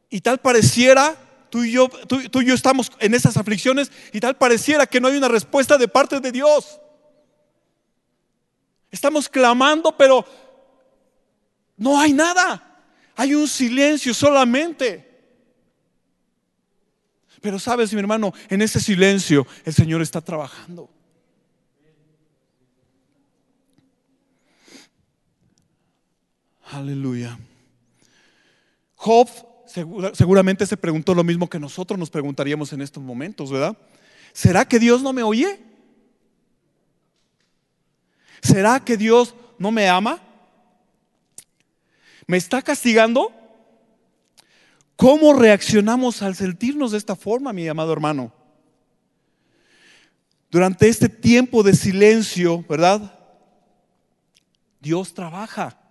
y 0.09 0.21
tal 0.21 0.39
pareciera, 0.39 1.17
tú 1.51 1.65
y, 1.65 1.73
yo, 1.73 1.89
tú, 1.89 2.23
tú 2.29 2.41
y 2.41 2.47
yo 2.47 2.55
estamos 2.55 2.93
en 3.01 3.15
esas 3.15 3.37
aflicciones 3.37 3.91
y 4.13 4.21
tal 4.21 4.37
pareciera 4.37 4.87
que 4.87 5.01
no 5.01 5.09
hay 5.09 5.17
una 5.17 5.27
respuesta 5.27 5.77
de 5.77 5.89
parte 5.89 6.21
de 6.21 6.31
Dios. 6.31 6.79
Estamos 8.93 9.29
clamando, 9.29 9.97
pero 9.97 10.25
no 11.77 11.99
hay 11.99 12.13
nada. 12.13 12.87
Hay 13.17 13.35
un 13.35 13.49
silencio 13.49 14.15
solamente. 14.15 15.35
Pero 17.41 17.59
sabes, 17.59 17.93
mi 17.93 17.99
hermano, 17.99 18.33
en 18.49 18.63
ese 18.63 18.79
silencio 18.79 19.49
el 19.65 19.75
Señor 19.75 20.01
está 20.01 20.21
trabajando. 20.21 20.95
Aleluya. 26.75 27.39
Job 28.97 29.29
seguramente 30.13 30.67
se 30.67 30.77
preguntó 30.77 31.15
lo 31.15 31.23
mismo 31.23 31.49
que 31.49 31.61
nosotros 31.61 31.97
nos 31.97 32.11
preguntaríamos 32.11 32.73
en 32.73 32.81
estos 32.81 33.01
momentos, 33.01 33.53
¿verdad? 33.53 33.77
¿Será 34.33 34.65
que 34.65 34.81
Dios 34.81 35.01
no 35.01 35.13
me 35.13 35.23
oye? 35.23 35.61
¿Será 38.43 38.81
que 38.81 38.97
Dios 38.97 39.37
no 39.57 39.71
me 39.71 39.89
ama? 39.89 40.21
¿Me 42.27 42.37
está 42.39 42.61
castigando? 42.61 43.33
¿Cómo 44.97 45.33
reaccionamos 45.33 46.23
al 46.23 46.35
sentirnos 46.35 46.91
de 46.91 46.99
esta 46.99 47.15
forma, 47.15 47.53
mi 47.53 47.69
amado 47.69 47.93
hermano? 47.93 48.33
Durante 50.51 50.89
este 50.89 51.09
tiempo 51.09 51.63
de 51.63 51.75
silencio, 51.75 52.65
¿verdad? 52.69 53.17
Dios 54.81 55.15
trabaja. 55.15 55.84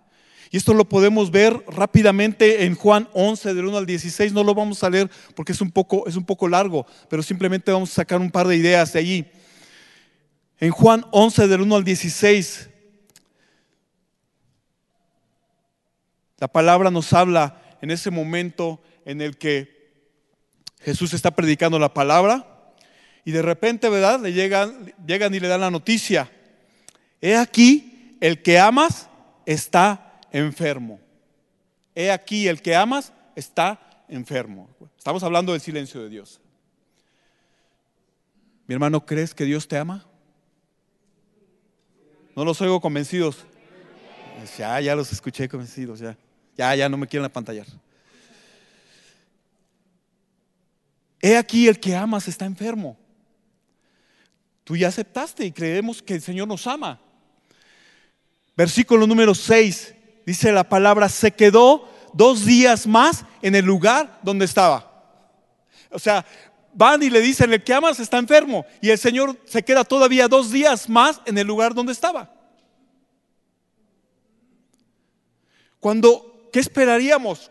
Y 0.54 0.56
esto 0.56 0.72
lo 0.72 0.88
podemos 0.88 1.32
ver 1.32 1.64
rápidamente 1.66 2.64
en 2.64 2.76
Juan 2.76 3.08
11, 3.12 3.54
del 3.54 3.66
1 3.66 3.76
al 3.76 3.86
16. 3.86 4.32
No 4.32 4.44
lo 4.44 4.54
vamos 4.54 4.84
a 4.84 4.88
leer 4.88 5.10
porque 5.34 5.50
es 5.50 5.60
un 5.60 5.72
poco, 5.72 6.06
es 6.06 6.14
un 6.14 6.24
poco 6.24 6.46
largo, 6.46 6.86
pero 7.08 7.24
simplemente 7.24 7.72
vamos 7.72 7.90
a 7.90 7.94
sacar 7.94 8.20
un 8.20 8.30
par 8.30 8.46
de 8.46 8.54
ideas 8.54 8.92
de 8.92 9.00
allí. 9.00 9.26
En 10.60 10.70
Juan 10.70 11.04
11, 11.10 11.48
del 11.48 11.60
1 11.62 11.74
al 11.74 11.82
16, 11.82 12.70
la 16.38 16.46
palabra 16.46 16.88
nos 16.88 17.12
habla 17.12 17.60
en 17.82 17.90
ese 17.90 18.12
momento 18.12 18.80
en 19.04 19.22
el 19.22 19.36
que 19.36 19.90
Jesús 20.78 21.14
está 21.14 21.32
predicando 21.32 21.80
la 21.80 21.92
palabra 21.92 22.72
y 23.24 23.32
de 23.32 23.42
repente, 23.42 23.88
¿verdad? 23.88 24.20
Le 24.20 24.32
llegan, 24.32 24.94
llegan 25.04 25.34
y 25.34 25.40
le 25.40 25.48
dan 25.48 25.62
la 25.62 25.72
noticia. 25.72 26.30
He 27.20 27.34
aquí, 27.34 28.16
el 28.20 28.40
que 28.40 28.60
amas 28.60 29.08
está 29.46 30.12
enfermo. 30.34 31.00
He 31.94 32.10
aquí, 32.10 32.48
el 32.48 32.60
que 32.60 32.74
amas 32.74 33.12
está 33.36 34.04
enfermo. 34.08 34.68
Estamos 34.98 35.22
hablando 35.22 35.52
del 35.52 35.60
silencio 35.60 36.02
de 36.02 36.08
Dios. 36.08 36.40
Mi 38.66 38.74
hermano, 38.74 39.04
¿crees 39.06 39.32
que 39.32 39.44
Dios 39.44 39.68
te 39.68 39.78
ama? 39.78 40.04
No 42.34 42.44
los 42.44 42.60
oigo 42.60 42.80
convencidos. 42.80 43.46
Ya, 44.58 44.80
ya 44.80 44.96
los 44.96 45.12
escuché 45.12 45.48
convencidos, 45.48 46.00
ya. 46.00 46.18
Ya, 46.56 46.74
ya 46.74 46.88
no 46.88 46.96
me 46.96 47.06
quieren 47.06 47.26
apantallar. 47.26 47.66
He 51.20 51.36
aquí 51.36 51.68
el 51.68 51.78
que 51.78 51.94
amas 51.94 52.26
está 52.26 52.44
enfermo. 52.44 52.98
Tú 54.64 54.76
ya 54.76 54.88
aceptaste 54.88 55.44
y 55.44 55.52
creemos 55.52 56.02
que 56.02 56.14
el 56.14 56.22
Señor 56.22 56.48
nos 56.48 56.66
ama. 56.66 57.00
Versículo 58.56 59.06
número 59.06 59.34
6, 59.34 59.93
dice 60.26 60.52
la 60.52 60.64
palabra, 60.64 61.08
se 61.08 61.32
quedó 61.32 61.88
dos 62.12 62.44
días 62.44 62.86
más 62.86 63.24
en 63.42 63.54
el 63.54 63.64
lugar 63.64 64.20
donde 64.22 64.44
estaba. 64.44 64.90
O 65.90 65.98
sea, 65.98 66.24
van 66.74 67.02
y 67.02 67.10
le 67.10 67.20
dicen, 67.20 67.52
el 67.52 67.62
que 67.62 67.74
amas 67.74 68.00
está 68.00 68.18
enfermo. 68.18 68.66
Y 68.80 68.90
el 68.90 68.98
Señor 68.98 69.38
se 69.44 69.62
queda 69.62 69.84
todavía 69.84 70.28
dos 70.28 70.50
días 70.50 70.88
más 70.88 71.20
en 71.24 71.38
el 71.38 71.46
lugar 71.46 71.74
donde 71.74 71.92
estaba. 71.92 72.32
Cuando, 75.80 76.48
¿qué 76.52 76.60
esperaríamos? 76.60 77.50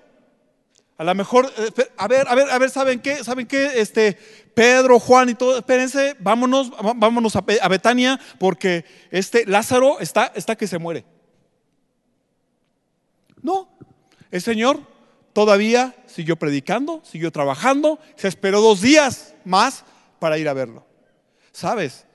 A 0.98 1.04
lo 1.04 1.16
mejor, 1.16 1.52
eh, 1.58 1.92
a 1.98 2.08
ver, 2.08 2.28
a 2.28 2.36
ver, 2.36 2.50
a 2.50 2.58
ver, 2.58 2.70
¿saben 2.70 3.00
qué? 3.00 3.24
¿Saben 3.24 3.48
qué? 3.48 3.80
Este, 3.80 4.18
Pedro, 4.54 5.00
Juan 5.00 5.30
y 5.30 5.36
todo, 5.36 5.58
espérense, 5.58 6.16
vámonos, 6.20 6.72
vámonos 6.96 7.36
a, 7.36 7.42
Betania 7.42 8.20
porque 8.40 8.86
este 9.10 9.46
Lázaro 9.46 10.00
está, 10.00 10.32
está 10.36 10.56
que 10.56 10.68
se 10.68 10.78
muere. 10.78 11.06
No, 13.44 13.70
el 14.32 14.42
Señor 14.42 14.80
todavía 15.34 15.96
siguió 16.08 16.38
predicando, 16.38 17.02
siguió 17.04 17.32
trabajando, 17.32 18.00
se 18.16 18.28
esperó 18.28 18.62
dos 18.62 18.82
días 18.82 19.36
más 19.46 19.84
para 20.20 20.38
ir 20.38 20.48
a 20.48 20.54
verlo. 20.54 20.86
¿Sabes? 21.52 22.08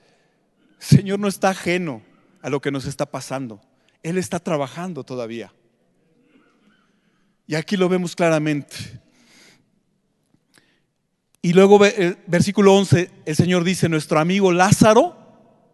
El 0.79 0.97
Señor 0.97 1.19
no 1.19 1.27
está 1.27 1.49
ajeno 1.49 2.01
a 2.41 2.49
lo 2.49 2.59
que 2.61 2.71
nos 2.71 2.85
está 2.85 3.05
pasando. 3.05 3.61
Él 4.01 4.17
está 4.17 4.39
trabajando 4.39 5.03
todavía. 5.03 5.53
Y 7.45 7.55
aquí 7.55 7.77
lo 7.77 7.89
vemos 7.89 8.15
claramente. 8.15 8.75
Y 11.41 11.53
luego 11.53 11.83
el 11.85 12.17
versículo 12.27 12.75
11, 12.75 13.11
el 13.25 13.35
Señor 13.35 13.63
dice, 13.63 13.87
nuestro 13.87 14.19
amigo 14.19 14.51
Lázaro 14.51 15.15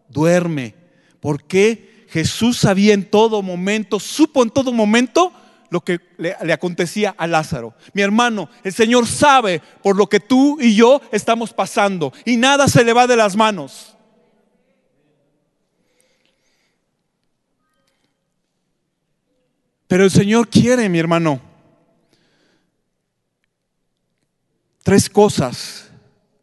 duerme. 0.09 0.75
Porque 1.19 2.05
Jesús 2.09 2.57
sabía 2.57 2.93
en 2.93 3.09
todo 3.09 3.41
momento, 3.41 3.99
supo 3.99 4.43
en 4.43 4.49
todo 4.49 4.71
momento 4.71 5.33
lo 5.69 5.81
que 5.81 5.99
le, 6.17 6.35
acontecía 6.53 7.15
a 7.17 7.27
Lázaro. 7.27 7.73
Mi 7.93 8.01
hermano, 8.01 8.49
el 8.63 8.73
Señor 8.73 9.07
sabe 9.07 9.61
por 9.81 9.95
lo 9.95 10.07
que 10.07 10.19
tú 10.19 10.57
y 10.59 10.75
yo 10.75 11.01
estamos 11.11 11.53
pasando 11.53 12.13
y 12.25 12.37
nada 12.37 12.67
se 12.67 12.83
le 12.83 12.93
va 12.93 13.07
de 13.07 13.15
las 13.15 13.35
manos. 13.35 13.95
Pero 19.87 20.03
el 20.03 20.11
Señor 20.11 20.49
quiere, 20.49 20.89
mi 20.89 20.99
hermano, 20.99 21.39
tres 24.83 25.09
cosas. 25.09 25.91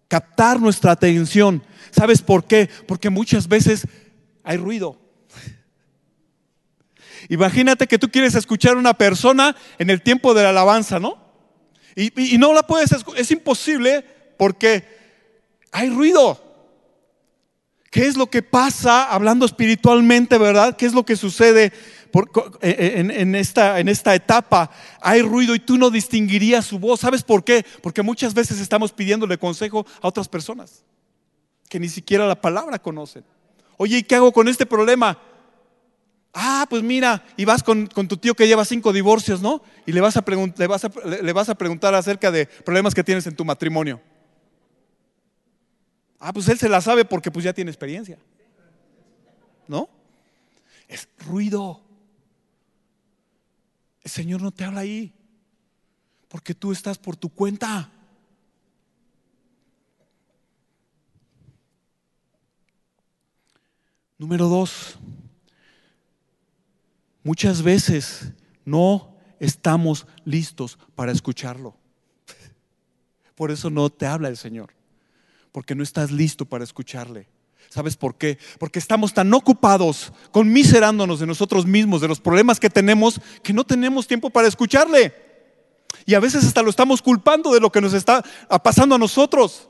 Captar 0.08 0.60
nuestra 0.60 0.92
atención. 0.92 1.62
¿Sabes 1.90 2.22
por 2.22 2.44
qué? 2.44 2.68
Porque 2.86 3.10
muchas 3.10 3.48
veces 3.48 3.86
hay 4.44 4.58
ruido. 4.58 5.01
Imagínate 7.28 7.86
que 7.86 7.98
tú 7.98 8.10
quieres 8.10 8.34
escuchar 8.34 8.76
a 8.76 8.78
una 8.78 8.94
persona 8.94 9.56
en 9.78 9.90
el 9.90 10.02
tiempo 10.02 10.34
de 10.34 10.42
la 10.42 10.50
alabanza, 10.50 10.98
¿no? 10.98 11.18
Y, 11.94 12.38
no 12.38 12.54
la 12.54 12.62
puedes 12.62 12.90
escuchar, 12.92 13.20
es 13.20 13.30
imposible 13.30 14.04
porque 14.38 14.84
hay 15.70 15.90
ruido. 15.90 16.50
¿Qué 17.90 18.06
es 18.06 18.16
lo 18.16 18.28
que 18.28 18.42
pasa 18.42 19.04
hablando 19.04 19.44
espiritualmente, 19.44 20.38
verdad? 20.38 20.76
¿Qué 20.76 20.86
es 20.86 20.94
lo 20.94 21.04
que 21.04 21.16
sucede 21.16 21.72
eh, 22.14 22.60
eh, 22.60 22.92
en, 22.96 23.34
esta, 23.34 23.80
en 23.80 23.88
esta 23.88 24.14
etapa 24.14 24.70
hay 25.00 25.22
ruido 25.22 25.54
y 25.54 25.60
tú 25.60 25.78
no 25.78 25.90
distinguirías 25.90 26.66
su 26.66 26.78
voz. 26.78 27.00
¿Sabes 27.00 27.22
por 27.22 27.42
qué? 27.42 27.64
Porque 27.80 28.02
muchas 28.02 28.34
veces 28.34 28.60
estamos 28.60 28.92
pidiéndole 28.92 29.38
consejo 29.38 29.86
a 30.02 30.08
otras 30.08 30.28
personas 30.28 30.84
que 31.70 31.80
ni 31.80 31.88
siquiera 31.88 32.26
la 32.26 32.38
palabra 32.38 32.78
conocen. 32.78 33.24
Oye, 33.78 33.98
¿y 33.98 34.02
qué 34.02 34.16
hago 34.16 34.30
con 34.30 34.46
este 34.46 34.66
problema? 34.66 35.18
Ah, 36.34 36.66
pues 36.68 36.82
mira, 36.82 37.22
y 37.36 37.44
vas 37.44 37.62
con, 37.62 37.88
tu 37.88 38.16
tío 38.16 38.34
que 38.34 38.46
lleva 38.46 38.64
cinco 38.64 38.92
divorcios, 38.92 39.42
¿no? 39.42 39.62
Y 39.84 39.92
le 39.92 40.00
vas, 40.00 40.16
a 40.16 40.24
le, 40.56 40.66
vas 40.66 40.84
a, 40.84 40.90
le 41.04 41.32
vas 41.32 41.48
a 41.50 41.54
preguntar 41.54 41.94
acerca 41.94 42.30
de 42.30 42.46
problemas 42.46 42.94
que 42.94 43.04
tienes 43.04 43.26
en 43.26 43.36
tu 43.36 43.44
matrimonio. 43.44 44.00
Ah, 46.18 46.32
pues 46.32 46.48
él 46.48 46.58
se 46.58 46.68
la 46.68 46.80
sabe 46.80 47.04
porque 47.04 47.30
pues 47.30 47.44
ya 47.44 47.52
tiene 47.52 47.70
experiencia. 47.70 48.18
¿No? 49.68 49.90
Es 50.88 51.08
ruido. 51.26 51.82
El 54.02 54.10
Señor 54.10 54.40
no 54.40 54.50
te 54.50 54.64
habla 54.64 54.80
ahí, 54.80 55.12
porque 56.28 56.54
tú 56.54 56.72
estás 56.72 56.96
por 56.96 57.16
tu 57.16 57.28
cuenta. 57.28 57.90
Número 64.18 64.48
dos, 64.48 64.98
muchas 67.22 67.62
veces 67.62 68.32
no 68.64 69.16
estamos 69.40 70.06
listos 70.24 70.78
para 70.94 71.12
escucharlo. 71.12 71.76
Por 73.34 73.50
eso 73.50 73.70
no 73.70 73.90
te 73.90 74.06
habla 74.06 74.28
el 74.28 74.36
Señor, 74.36 74.74
porque 75.50 75.74
no 75.74 75.82
estás 75.82 76.10
listo 76.10 76.44
para 76.44 76.64
escucharle. 76.64 77.28
¿Sabes 77.68 77.96
por 77.96 78.16
qué? 78.16 78.38
Porque 78.58 78.78
estamos 78.78 79.14
tan 79.14 79.32
ocupados 79.32 80.12
conmiserándonos 80.30 81.20
de 81.20 81.26
nosotros 81.26 81.64
mismos, 81.64 82.02
de 82.02 82.08
los 82.08 82.20
problemas 82.20 82.60
que 82.60 82.68
tenemos, 82.68 83.20
que 83.42 83.52
no 83.54 83.64
tenemos 83.64 84.06
tiempo 84.06 84.28
para 84.28 84.48
escucharle. 84.48 85.14
Y 86.04 86.14
a 86.14 86.20
veces 86.20 86.44
hasta 86.44 86.62
lo 86.62 86.70
estamos 86.70 87.00
culpando 87.00 87.52
de 87.52 87.60
lo 87.60 87.72
que 87.72 87.80
nos 87.80 87.94
está 87.94 88.22
pasando 88.62 88.94
a 88.94 88.98
nosotros. 88.98 89.68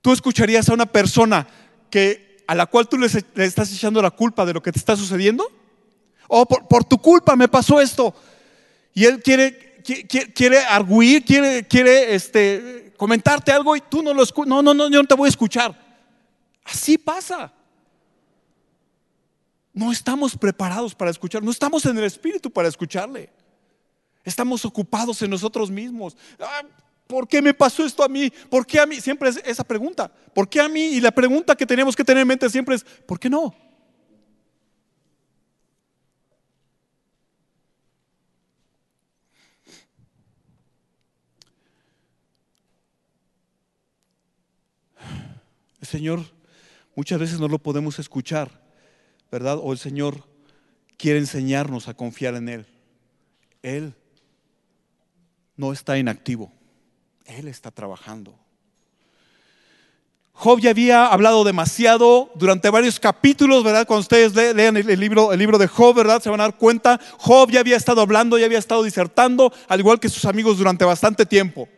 Tú 0.00 0.12
escucharías 0.12 0.68
a 0.68 0.74
una 0.74 0.86
persona 0.86 1.46
que 1.90 2.42
a 2.46 2.54
la 2.54 2.66
cual 2.66 2.88
tú 2.88 2.96
le, 2.96 3.06
estás 3.06 3.72
echando 3.72 4.00
la 4.00 4.10
culpa 4.10 4.46
de 4.46 4.54
lo 4.54 4.62
que 4.62 4.72
te 4.72 4.78
está 4.78 4.96
sucediendo. 4.96 5.50
Oh, 6.32 6.46
por, 6.46 6.84
tu 6.84 6.96
culpa 6.96 7.34
me 7.34 7.48
pasó 7.48 7.80
esto. 7.80 8.14
Y 8.94 9.04
él 9.04 9.20
quiere, 9.20 9.82
quiere 10.32 10.58
arguir, 10.60 11.24
quiere, 11.24 11.66
quiere 11.66 12.14
este, 12.14 12.92
comentarte 12.96 13.50
algo 13.50 13.74
y 13.74 13.80
tú 13.80 14.00
no 14.00 14.14
lo 14.14 14.22
escuchas. 14.22 14.48
No, 14.48 14.62
no, 14.62 14.72
no, 14.72 14.88
yo 14.88 15.02
no 15.02 15.08
te 15.08 15.16
voy 15.16 15.26
a 15.26 15.30
escuchar. 15.30 15.76
Así 16.62 16.96
pasa. 16.96 17.52
No 19.72 19.90
estamos 19.90 20.36
preparados 20.36 20.94
para 20.94 21.10
escuchar, 21.10 21.42
no 21.42 21.50
estamos 21.50 21.84
en 21.86 21.98
el 21.98 22.04
espíritu 22.04 22.48
para 22.48 22.68
escucharle. 22.68 23.28
Estamos 24.22 24.64
ocupados 24.64 25.20
en 25.22 25.30
nosotros 25.30 25.68
mismos. 25.68 26.16
Ah, 26.38 26.62
¿Por 27.08 27.26
qué 27.26 27.42
me 27.42 27.52
pasó 27.52 27.84
esto 27.84 28.04
a 28.04 28.08
mí? 28.08 28.32
¿Por 28.48 28.64
qué 28.64 28.78
a 28.78 28.86
mí? 28.86 29.00
Siempre 29.00 29.30
es 29.30 29.40
esa 29.44 29.64
pregunta. 29.64 30.12
¿Por 30.32 30.48
qué 30.48 30.60
a 30.60 30.68
mí? 30.68 30.80
Y 30.80 31.00
la 31.00 31.10
pregunta 31.10 31.56
que 31.56 31.66
tenemos 31.66 31.96
que 31.96 32.04
tener 32.04 32.22
en 32.22 32.28
mente 32.28 32.48
siempre 32.48 32.76
es, 32.76 32.84
¿por 32.84 33.18
qué 33.18 33.28
no? 33.28 33.52
Señor 45.90 46.24
muchas 46.94 47.18
veces 47.18 47.40
no 47.40 47.48
lo 47.48 47.58
podemos 47.58 47.98
escuchar, 47.98 48.62
¿verdad? 49.30 49.58
O 49.60 49.72
el 49.72 49.78
Señor 49.78 50.24
quiere 50.96 51.18
enseñarnos 51.18 51.88
a 51.88 51.94
confiar 51.94 52.34
en 52.36 52.48
Él. 52.48 52.66
Él 53.62 53.94
no 55.56 55.72
está 55.72 55.98
inactivo, 55.98 56.52
Él 57.26 57.48
está 57.48 57.70
trabajando. 57.70 58.38
Job 60.32 60.60
ya 60.60 60.70
había 60.70 61.06
hablado 61.06 61.44
demasiado 61.44 62.30
durante 62.34 62.70
varios 62.70 62.98
capítulos, 62.98 63.62
¿verdad? 63.62 63.86
Cuando 63.86 64.00
ustedes 64.00 64.34
lean 64.54 64.76
el 64.76 64.98
libro, 64.98 65.34
el 65.34 65.38
libro 65.38 65.58
de 65.58 65.66
Job, 65.66 65.94
¿verdad? 65.94 66.22
Se 66.22 66.30
van 66.30 66.40
a 66.40 66.44
dar 66.44 66.56
cuenta, 66.56 66.98
Job 67.18 67.50
ya 67.50 67.60
había 67.60 67.76
estado 67.76 68.00
hablando, 68.00 68.38
ya 68.38 68.46
había 68.46 68.58
estado 68.58 68.82
disertando, 68.82 69.52
al 69.68 69.80
igual 69.80 70.00
que 70.00 70.08
sus 70.08 70.24
amigos 70.24 70.56
durante 70.56 70.86
bastante 70.86 71.26
tiempo. 71.26 71.68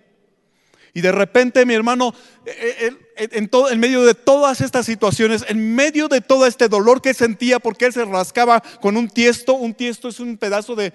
Y 0.95 1.01
de 1.01 1.11
repente, 1.11 1.65
mi 1.65 1.73
hermano, 1.73 2.15
eh, 2.45 2.91
eh, 3.17 3.29
en, 3.33 3.49
todo, 3.49 3.71
en 3.71 3.81
medio 3.81 4.05
de 4.05 4.15
todas 4.15 4.61
estas 4.61 4.85
situaciones, 4.85 5.43
en 5.49 5.75
medio 5.75 6.07
de 6.09 6.21
todo 6.21 6.47
este 6.47 6.69
dolor 6.69 7.01
que 7.01 7.15
sentía 7.15 7.59
porque 7.59 7.87
él 7.87 7.95
se 7.95 8.05
rascaba 8.05 8.63
con 8.81 8.99
un 8.99 9.09
tiesto, 9.09 9.55
un 9.55 9.73
tiesto 9.73 10.09
es 10.09 10.21
un 10.21 10.37
pedazo 10.37 10.77
de, 10.77 10.93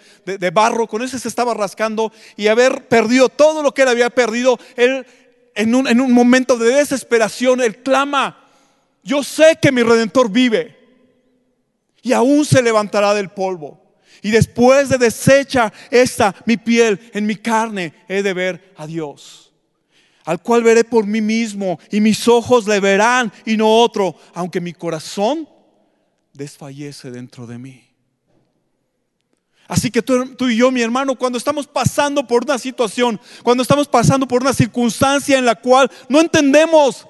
barro, 0.54 0.88
con 0.88 1.02
ese 1.02 1.18
se 1.18 1.28
estaba 1.28 1.56
rascando 1.56 2.12
y 2.36 2.48
haber 2.48 2.88
perdido 2.88 3.28
todo 3.28 3.64
lo 3.64 3.74
que 3.74 3.82
él 3.82 3.88
había 3.88 4.12
perdido, 4.12 4.60
él 4.76 5.06
en 5.56 5.74
un, 5.74 5.88
en 5.88 6.00
un 6.00 6.12
momento 6.12 6.58
de 6.58 6.76
desesperación, 6.76 7.62
él 7.62 7.78
clama, 7.78 8.46
yo 9.04 9.24
sé 9.24 9.58
que 9.60 9.72
mi 9.72 9.82
redentor 9.82 10.30
vive 10.30 10.78
y 12.04 12.14
aún 12.14 12.46
se 12.46 12.62
levantará 12.62 13.16
del 13.16 13.30
polvo. 13.30 13.84
Y 14.22 14.30
después 14.30 14.90
de 14.90 15.00
deshecha 15.00 15.74
esta 15.90 16.36
mi 16.46 16.58
piel, 16.58 17.00
en 17.14 17.26
mi 17.26 17.36
carne 17.36 17.94
he 18.08 18.22
de 18.22 18.34
ver 18.34 18.74
a 18.78 18.86
Dios 18.86 19.47
al 20.28 20.42
cual 20.42 20.62
veré 20.62 20.84
por 20.84 21.08
mí 21.08 21.22
mismo 21.22 21.80
y 21.90 22.02
mis 22.02 22.28
ojos 22.28 22.68
le 22.68 22.82
verán 22.82 23.32
y 23.46 23.56
no 23.56 23.82
otro, 23.82 24.14
aunque 24.34 24.60
mi 24.60 24.74
corazón 24.74 25.48
desfallece 26.34 27.10
dentro 27.12 27.48
de 27.48 27.58
mí. 27.58 27.84
Así 29.70 29.90
que 29.90 30.02
tú, 30.02 30.36
y 30.50 30.58
yo, 30.58 30.70
mi 30.70 30.82
hermano, 30.82 31.16
cuando 31.16 31.38
estamos 31.38 31.66
pasando 31.66 32.28
por 32.28 32.44
una 32.44 32.58
situación, 32.58 33.18
cuando 33.42 33.64
estamos 33.64 33.88
pasando 33.88 34.28
por 34.28 34.42
una 34.42 34.52
circunstancia 34.52 35.38
en 35.38 35.46
la 35.46 35.56
cual 35.56 35.90
no 36.10 36.20
entendemos, 36.20 37.08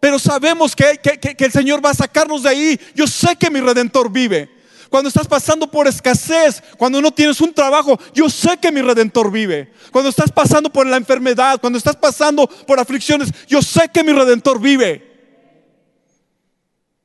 pero 0.00 0.18
sabemos 0.18 0.74
que, 0.74 0.98
el 1.38 1.52
Señor 1.52 1.84
va 1.84 1.90
a 1.90 1.94
sacarnos 1.94 2.44
de 2.44 2.48
ahí, 2.48 2.80
yo 2.94 3.06
sé 3.06 3.36
que 3.36 3.50
mi 3.50 3.60
redentor 3.60 4.10
vive. 4.10 4.50
Cuando 4.90 5.08
estás 5.08 5.26
pasando 5.26 5.70
por 5.70 5.86
escasez, 5.86 6.62
cuando 6.76 7.00
no 7.00 7.10
tienes 7.10 7.40
un 7.40 7.52
trabajo, 7.52 7.98
yo 8.14 8.28
sé 8.28 8.56
que 8.58 8.70
mi 8.70 8.82
redentor 8.82 9.30
vive. 9.30 9.72
Cuando 9.90 10.10
estás 10.10 10.30
pasando 10.30 10.70
por 10.70 10.86
la 10.86 10.96
enfermedad, 10.96 11.60
cuando 11.60 11.78
estás 11.78 11.96
pasando 11.96 12.46
por 12.66 12.78
aflicciones, 12.78 13.30
yo 13.46 13.62
sé 13.62 13.88
que 13.92 14.04
mi 14.04 14.12
redentor 14.12 14.60
vive. 14.60 15.14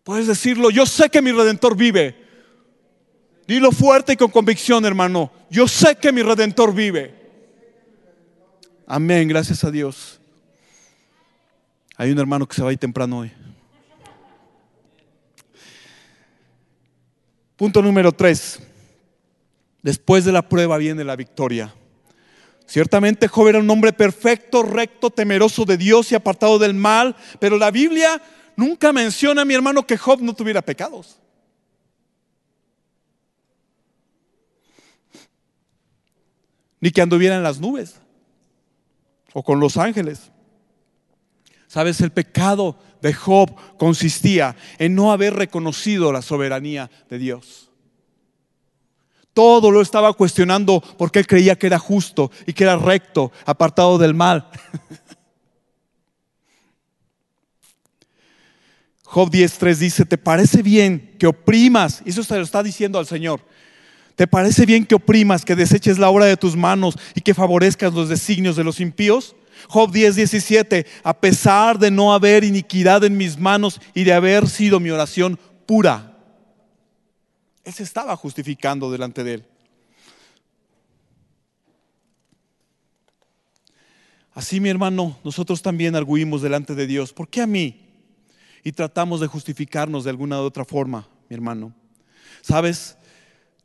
Puedes 0.04 0.28
decirlo, 0.28 0.70
yo 0.70 0.86
sé 0.86 1.10
que 1.10 1.22
mi 1.22 1.32
redentor 1.32 1.76
vive. 1.76 2.16
Dilo 3.48 3.72
fuerte 3.72 4.14
y 4.14 4.18
con 4.18 4.30
convicción, 4.30 4.86
hermano. 4.86 5.32
Yo 5.50 5.68
sé 5.68 5.96
que 5.96 6.12
mi 6.12 6.22
redentor 6.22 6.74
vive. 6.74 7.16
Amén, 8.86 9.28
gracias 9.28 9.64
a 9.64 9.72
Dios. 9.72 10.20
Hay 11.96 12.12
un 12.12 12.20
hermano 12.20 12.48
que 12.48 12.56
se 12.56 12.64
va 12.64 12.72
a 12.72 12.76
temprano 12.76 13.20
hoy. 13.20 13.32
Punto 17.60 17.82
número 17.82 18.14
tres. 18.14 18.58
Después 19.82 20.24
de 20.24 20.32
la 20.32 20.48
prueba 20.48 20.78
viene 20.78 21.04
la 21.04 21.18
victoria. 21.18 21.76
Ciertamente 22.66 23.28
Job 23.28 23.50
era 23.50 23.60
un 23.60 23.70
hombre 23.70 23.92
perfecto, 23.92 24.64
recto, 24.64 25.10
temeroso 25.10 25.66
de 25.66 25.76
Dios 25.76 26.10
y 26.10 26.16
apartado 26.16 26.58
del 26.58 26.74
mal, 26.74 27.18
pero 27.38 27.58
la 27.58 27.70
Biblia 27.70 28.22
nunca 28.56 28.94
menciona, 28.94 29.44
mi 29.44 29.56
hermano, 29.56 29.86
que 29.86 29.98
Job 29.98 30.22
no 30.22 30.34
tuviera 30.34 30.62
pecados. 30.62 31.20
Ni 36.80 36.92
que 36.92 37.02
anduviera 37.02 37.36
en 37.36 37.44
las 37.44 37.60
nubes 37.60 38.00
o 39.34 39.44
con 39.44 39.60
los 39.60 39.76
ángeles. 39.76 40.32
Sabes, 41.68 42.00
el 42.00 42.14
pecado 42.14 42.80
de 43.02 43.14
Job 43.14 43.56
consistía 43.78 44.56
en 44.78 44.96
no 44.96 45.12
haber 45.12 45.34
reconocido 45.36 46.12
la 46.12 46.22
soberanía 46.22 46.90
de 47.10 47.18
Dios. 47.18 47.70
Todo 49.34 49.72
lo 49.72 49.82
estaba 49.82 50.14
cuestionando 50.14 50.82
porque 50.98 51.20
él 51.20 51.28
creía 51.28 51.58
que 51.58 51.68
era 51.68 51.80
justo 51.80 52.32
y 52.46 52.54
que 52.54 52.64
era 52.64 52.76
recto, 52.78 53.32
apartado 53.46 53.98
del 53.98 54.14
mal. 54.14 54.50
Job 59.04 59.32
10.3 59.32 59.76
dice, 59.78 60.06
¿te 60.06 60.20
parece 60.20 60.62
bien 60.62 61.16
que 61.18 61.26
oprimas? 61.26 62.04
Eso 62.06 62.24
se 62.24 62.36
lo 62.36 62.44
está 62.44 62.62
diciendo 62.62 63.00
al 63.00 63.08
Señor. 63.08 63.42
¿Te 64.16 64.28
parece 64.28 64.66
bien 64.66 64.86
que 64.86 64.94
oprimas, 64.96 65.46
que 65.46 65.56
deseches 65.56 65.98
la 65.98 66.10
obra 66.10 66.26
de 66.26 66.38
tus 66.38 66.56
manos 66.56 66.96
y 67.16 67.22
que 67.22 67.34
favorezcas 67.34 67.94
los 67.94 68.10
designios 68.10 68.56
de 68.56 68.64
los 68.64 68.80
impíos? 68.80 69.36
Job 69.68 69.92
10, 69.92 70.16
17, 70.16 70.86
a 71.04 71.20
pesar 71.20 71.78
de 71.78 71.92
no 71.92 72.14
haber 72.14 72.44
iniquidad 72.44 73.04
en 73.04 73.18
mis 73.18 73.38
manos 73.38 73.82
y 73.94 74.04
de 74.04 74.14
haber 74.14 74.48
sido 74.48 74.80
mi 74.80 74.90
oración 74.90 75.40
pura. 75.66 76.18
Él 77.64 77.74
se 77.74 77.84
estaba 77.84 78.16
justificando 78.16 78.92
delante 78.92 79.24
de 79.24 79.34
él. 79.36 79.46
Así, 84.34 84.60
mi 84.60 84.70
hermano, 84.70 85.20
nosotros 85.24 85.62
también 85.62 85.96
arguimos 85.96 86.42
delante 86.42 86.74
de 86.74 86.88
Dios. 86.88 87.12
¿Por 87.12 87.28
qué 87.28 87.42
a 87.42 87.48
mí? 87.48 87.82
Y 88.64 88.72
tratamos 88.72 89.20
de 89.20 89.28
justificarnos 89.28 90.06
de 90.06 90.12
alguna 90.12 90.42
u 90.42 90.46
otra 90.46 90.64
forma, 90.64 91.08
mi 91.30 91.36
hermano. 91.36 91.74
¿Sabes? 92.42 92.96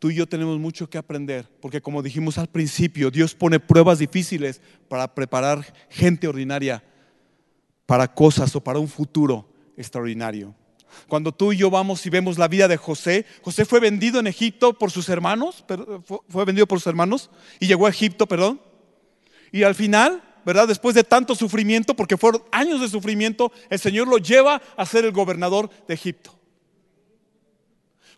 Tú 0.04 0.10
y 0.10 0.16
yo 0.16 0.26
tenemos 0.26 0.58
mucho 0.58 0.90
que 0.90 0.98
aprender, 0.98 1.48
porque 1.62 1.80
como 1.80 2.02
dijimos 2.02 2.36
al 2.36 2.48
principio, 2.48 3.10
Dios 3.10 3.34
pone 3.34 3.58
pruebas 3.58 4.00
difíciles 4.00 4.60
para 4.86 5.14
preparar 5.14 5.64
gente 5.88 6.28
ordinaria 6.28 6.84
para 7.86 8.12
cosas 8.12 8.54
o 8.54 8.60
para 8.62 8.78
un 8.78 8.86
futuro 8.86 9.48
extraordinario. 9.78 10.54
Cuando 11.08 11.32
tú 11.32 11.54
y 11.54 11.56
yo 11.56 11.70
vamos 11.70 12.04
y 12.04 12.10
vemos 12.10 12.36
la 12.36 12.48
vida 12.48 12.68
de 12.68 12.76
José, 12.76 13.24
José 13.40 13.64
fue 13.64 13.80
vendido 13.80 14.20
en 14.20 14.26
Egipto 14.26 14.74
por 14.74 14.90
sus 14.90 15.08
hermanos, 15.08 15.64
fue 16.28 16.44
vendido 16.44 16.66
por 16.66 16.80
sus 16.80 16.86
hermanos 16.88 17.30
y 17.58 17.66
llegó 17.66 17.86
a 17.86 17.88
Egipto, 17.88 18.26
perdón. 18.26 18.60
Y 19.52 19.62
al 19.62 19.74
final, 19.74 20.22
¿verdad? 20.44 20.68
Después 20.68 20.94
de 20.94 21.04
tanto 21.04 21.34
sufrimiento, 21.34 21.96
porque 21.96 22.18
fueron 22.18 22.42
años 22.52 22.82
de 22.82 22.90
sufrimiento, 22.90 23.52
el 23.70 23.78
Señor 23.78 24.06
lo 24.08 24.18
lleva 24.18 24.60
a 24.76 24.84
ser 24.84 25.06
el 25.06 25.12
gobernador 25.12 25.70
de 25.88 25.94
Egipto. 25.94 26.38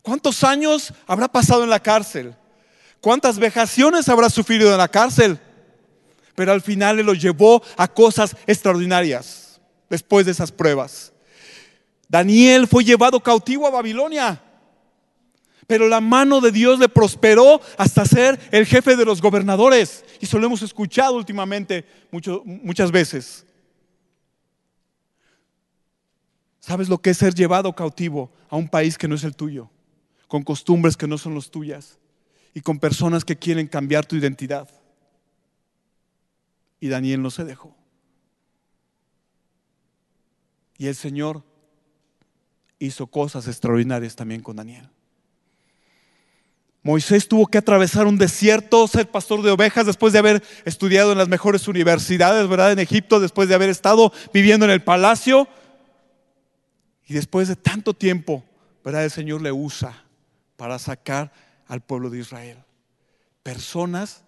¿Cuántos 0.06 0.44
años 0.44 0.94
habrá 1.04 1.26
pasado 1.26 1.64
en 1.64 1.70
la 1.70 1.80
cárcel? 1.80 2.32
¿Cuántas 3.00 3.40
vejaciones 3.40 4.08
habrá 4.08 4.30
sufrido 4.30 4.70
en 4.70 4.78
la 4.78 4.86
cárcel? 4.86 5.36
Pero 6.36 6.52
al 6.52 6.62
final 6.62 7.00
Él 7.00 7.06
lo 7.06 7.14
llevó 7.14 7.60
a 7.76 7.88
cosas 7.88 8.36
extraordinarias 8.46 9.60
después 9.90 10.24
de 10.24 10.30
esas 10.30 10.52
pruebas. 10.52 11.12
Daniel 12.08 12.68
fue 12.68 12.84
llevado 12.84 13.18
cautivo 13.18 13.66
a 13.66 13.70
Babilonia, 13.70 14.40
pero 15.66 15.88
la 15.88 16.00
mano 16.00 16.40
de 16.40 16.52
Dios 16.52 16.78
le 16.78 16.88
prosperó 16.88 17.60
hasta 17.76 18.04
ser 18.04 18.38
el 18.52 18.64
jefe 18.64 18.94
de 18.94 19.04
los 19.04 19.20
gobernadores. 19.20 20.04
Y 20.20 20.26
eso 20.26 20.38
lo 20.38 20.46
hemos 20.46 20.62
escuchado 20.62 21.16
últimamente 21.16 21.84
muchas 22.62 22.92
veces. 22.92 23.44
¿Sabes 26.60 26.88
lo 26.88 26.98
que 26.98 27.10
es 27.10 27.18
ser 27.18 27.34
llevado 27.34 27.74
cautivo 27.74 28.30
a 28.48 28.54
un 28.54 28.68
país 28.68 28.96
que 28.96 29.08
no 29.08 29.16
es 29.16 29.24
el 29.24 29.34
tuyo? 29.34 29.68
Con 30.28 30.42
costumbres 30.42 30.96
que 30.96 31.06
no 31.06 31.18
son 31.18 31.34
las 31.34 31.50
tuyas 31.50 31.98
y 32.54 32.60
con 32.60 32.78
personas 32.78 33.24
que 33.24 33.36
quieren 33.36 33.68
cambiar 33.68 34.06
tu 34.06 34.16
identidad. 34.16 34.68
Y 36.80 36.88
Daniel 36.88 37.22
no 37.22 37.30
se 37.30 37.44
dejó. 37.44 37.76
Y 40.78 40.86
el 40.86 40.94
Señor 40.94 41.42
hizo 42.78 43.06
cosas 43.06 43.46
extraordinarias 43.48 44.16
también 44.16 44.42
con 44.42 44.56
Daniel. 44.56 44.88
Moisés 46.82 47.26
tuvo 47.26 47.46
que 47.46 47.58
atravesar 47.58 48.06
un 48.06 48.16
desierto, 48.16 48.86
ser 48.86 49.10
pastor 49.10 49.42
de 49.42 49.50
ovejas 49.50 49.86
después 49.86 50.12
de 50.12 50.20
haber 50.20 50.42
estudiado 50.64 51.10
en 51.12 51.18
las 51.18 51.28
mejores 51.28 51.66
universidades, 51.66 52.48
¿verdad? 52.48 52.72
En 52.72 52.78
Egipto, 52.78 53.18
después 53.18 53.48
de 53.48 53.56
haber 53.56 53.70
estado 53.70 54.12
viviendo 54.32 54.66
en 54.66 54.70
el 54.70 54.84
palacio. 54.84 55.48
Y 57.08 57.14
después 57.14 57.48
de 57.48 57.56
tanto 57.56 57.92
tiempo, 57.92 58.44
¿verdad? 58.84 59.04
El 59.04 59.10
Señor 59.10 59.42
le 59.42 59.50
usa 59.50 60.05
para 60.56 60.78
sacar 60.78 61.32
al 61.66 61.80
pueblo 61.80 62.10
de 62.10 62.18
Israel. 62.18 62.58
Personas 63.42 64.24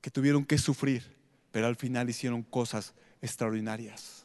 que 0.00 0.10
tuvieron 0.10 0.44
que 0.44 0.58
sufrir, 0.58 1.02
pero 1.50 1.66
al 1.66 1.76
final 1.76 2.08
hicieron 2.08 2.42
cosas 2.42 2.94
extraordinarias. 3.20 4.24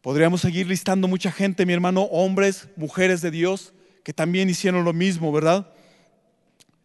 Podríamos 0.00 0.40
seguir 0.40 0.68
listando 0.68 1.08
mucha 1.08 1.32
gente, 1.32 1.66
mi 1.66 1.72
hermano, 1.72 2.02
hombres, 2.02 2.68
mujeres 2.76 3.20
de 3.22 3.32
Dios, 3.32 3.72
que 4.04 4.12
también 4.12 4.48
hicieron 4.48 4.84
lo 4.84 4.92
mismo, 4.92 5.32
¿verdad? 5.32 5.72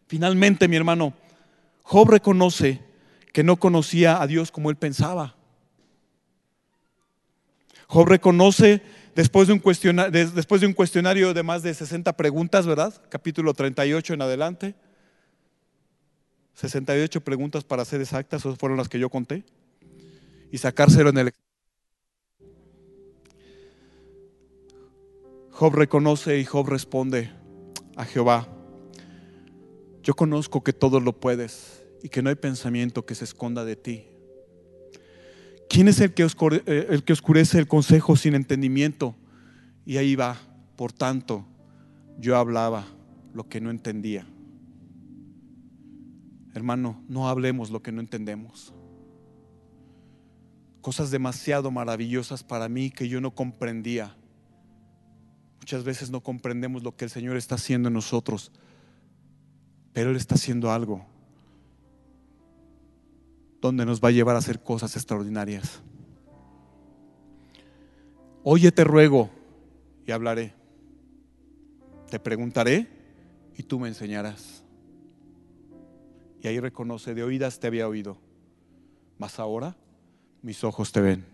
Finalmente, 0.08 0.66
mi 0.66 0.74
hermano, 0.74 1.14
Job 1.84 2.10
reconoce 2.10 2.80
que 3.32 3.44
no 3.44 3.56
conocía 3.58 4.20
a 4.20 4.26
Dios 4.26 4.50
como 4.50 4.70
él 4.70 4.76
pensaba. 4.76 5.36
Job 7.86 8.08
reconoce 8.08 8.82
después 9.14 9.48
de 9.48 9.54
un 9.54 9.58
cuestionario, 9.58 10.30
después 10.30 10.60
de, 10.60 10.66
un 10.66 10.72
cuestionario 10.72 11.34
de 11.34 11.42
más 11.42 11.62
de 11.62 11.74
60 11.74 12.12
preguntas, 12.16 12.66
¿verdad? 12.66 12.94
Capítulo 13.08 13.54
38 13.54 14.14
en 14.14 14.22
adelante. 14.22 14.74
68 16.54 17.22
preguntas 17.22 17.64
para 17.64 17.84
ser 17.84 18.00
exactas, 18.00 18.42
esas 18.44 18.58
fueron 18.58 18.78
las 18.78 18.88
que 18.88 18.98
yo 18.98 19.08
conté. 19.08 19.44
Y 20.50 20.58
sacárselo 20.58 21.10
en 21.10 21.18
el 21.18 21.32
Job 25.50 25.74
reconoce 25.74 26.38
y 26.38 26.44
Job 26.44 26.68
responde 26.68 27.30
a 27.96 28.04
Jehová, 28.04 28.48
yo 30.02 30.14
conozco 30.14 30.64
que 30.64 30.72
todo 30.72 30.98
lo 30.98 31.12
puedes 31.12 31.84
y 32.02 32.08
que 32.08 32.22
no 32.22 32.30
hay 32.30 32.34
pensamiento 32.34 33.06
que 33.06 33.14
se 33.14 33.24
esconda 33.24 33.64
de 33.64 33.76
ti. 33.76 34.11
¿Quién 35.72 35.88
es 35.88 36.00
el 36.00 36.12
que, 36.12 36.22
eh, 36.24 36.86
el 36.90 37.02
que 37.02 37.14
oscurece 37.14 37.58
el 37.58 37.66
consejo 37.66 38.14
sin 38.14 38.34
entendimiento? 38.34 39.16
Y 39.86 39.96
ahí 39.96 40.14
va, 40.14 40.36
por 40.76 40.92
tanto, 40.92 41.46
yo 42.18 42.36
hablaba 42.36 42.84
lo 43.32 43.48
que 43.48 43.62
no 43.62 43.70
entendía. 43.70 44.26
Hermano, 46.54 47.02
no 47.08 47.26
hablemos 47.26 47.70
lo 47.70 47.82
que 47.82 47.90
no 47.90 48.02
entendemos. 48.02 48.74
Cosas 50.82 51.10
demasiado 51.10 51.70
maravillosas 51.70 52.44
para 52.44 52.68
mí 52.68 52.90
que 52.90 53.08
yo 53.08 53.22
no 53.22 53.34
comprendía 53.34 54.14
Muchas 55.62 55.84
veces 55.84 56.10
no 56.10 56.20
comprendemos 56.20 56.82
lo 56.82 56.96
que 56.96 57.04
el 57.04 57.10
Señor 57.12 57.36
está 57.36 57.54
haciendo 57.54 57.86
en 57.86 57.94
nosotros, 57.94 58.50
pero 59.92 60.10
Él 60.10 60.16
está 60.16 60.34
haciendo 60.34 60.72
algo 60.72 61.06
donde 63.62 63.86
nos 63.86 64.00
va 64.00 64.08
a 64.08 64.12
llevar 64.12 64.34
a 64.34 64.40
hacer 64.40 64.60
cosas 64.60 64.94
extraordinarias. 64.96 65.80
Oye, 68.42 68.72
te 68.72 68.82
ruego 68.82 69.30
y 70.04 70.10
hablaré. 70.10 70.52
Te 72.10 72.18
preguntaré 72.18 72.88
y 73.56 73.62
tú 73.62 73.78
me 73.78 73.86
enseñarás. 73.86 74.64
Y 76.42 76.48
ahí 76.48 76.58
reconoce, 76.58 77.14
de 77.14 77.22
oídas 77.22 77.60
te 77.60 77.68
había 77.68 77.86
oído, 77.86 78.18
mas 79.16 79.38
ahora 79.38 79.76
mis 80.42 80.64
ojos 80.64 80.90
te 80.90 81.00
ven. 81.00 81.24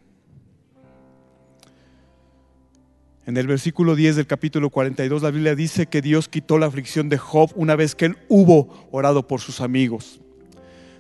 En 3.24 3.38
el 3.38 3.46
versículo 3.46 3.96
10 3.96 4.16
del 4.16 4.26
capítulo 4.26 4.68
42 4.68 5.22
la 5.22 5.30
Biblia 5.30 5.54
dice 5.54 5.86
que 5.86 6.02
Dios 6.02 6.28
quitó 6.28 6.58
la 6.58 6.66
aflicción 6.66 7.08
de 7.08 7.16
Job 7.16 7.50
una 7.56 7.74
vez 7.74 7.94
que 7.94 8.04
él 8.04 8.18
hubo 8.28 8.86
orado 8.90 9.26
por 9.26 9.40
sus 9.40 9.62
amigos. 9.62 10.20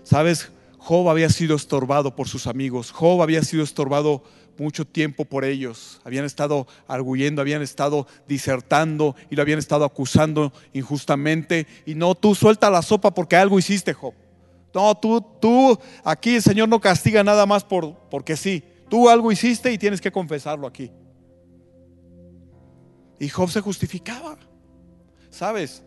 ¿Sabes? 0.04 0.50
Job 0.88 1.10
había 1.10 1.28
sido 1.28 1.54
estorbado 1.54 2.16
por 2.16 2.28
sus 2.28 2.46
amigos. 2.46 2.92
Job 2.92 3.20
había 3.20 3.42
sido 3.42 3.62
estorbado 3.62 4.22
mucho 4.56 4.86
tiempo 4.86 5.26
por 5.26 5.44
ellos. 5.44 6.00
Habían 6.02 6.24
estado 6.24 6.66
arguyendo, 6.86 7.42
habían 7.42 7.60
estado 7.60 8.06
disertando 8.26 9.14
y 9.28 9.36
lo 9.36 9.42
habían 9.42 9.58
estado 9.58 9.84
acusando 9.84 10.50
injustamente. 10.72 11.66
Y 11.84 11.94
no, 11.94 12.14
tú 12.14 12.34
suelta 12.34 12.70
la 12.70 12.80
sopa 12.80 13.12
porque 13.12 13.36
algo 13.36 13.58
hiciste, 13.58 13.92
Job. 13.92 14.14
No, 14.72 14.94
tú, 14.94 15.20
tú, 15.20 15.78
aquí 16.04 16.36
el 16.36 16.42
Señor 16.42 16.70
no 16.70 16.80
castiga 16.80 17.22
nada 17.22 17.44
más 17.44 17.64
por, 17.64 17.94
porque 18.08 18.34
sí. 18.34 18.64
Tú 18.88 19.10
algo 19.10 19.30
hiciste 19.30 19.70
y 19.70 19.76
tienes 19.76 20.00
que 20.00 20.10
confesarlo 20.10 20.66
aquí. 20.66 20.90
Y 23.20 23.28
Job 23.28 23.50
se 23.50 23.60
justificaba. 23.60 24.38
¿Sabes? 25.28 25.82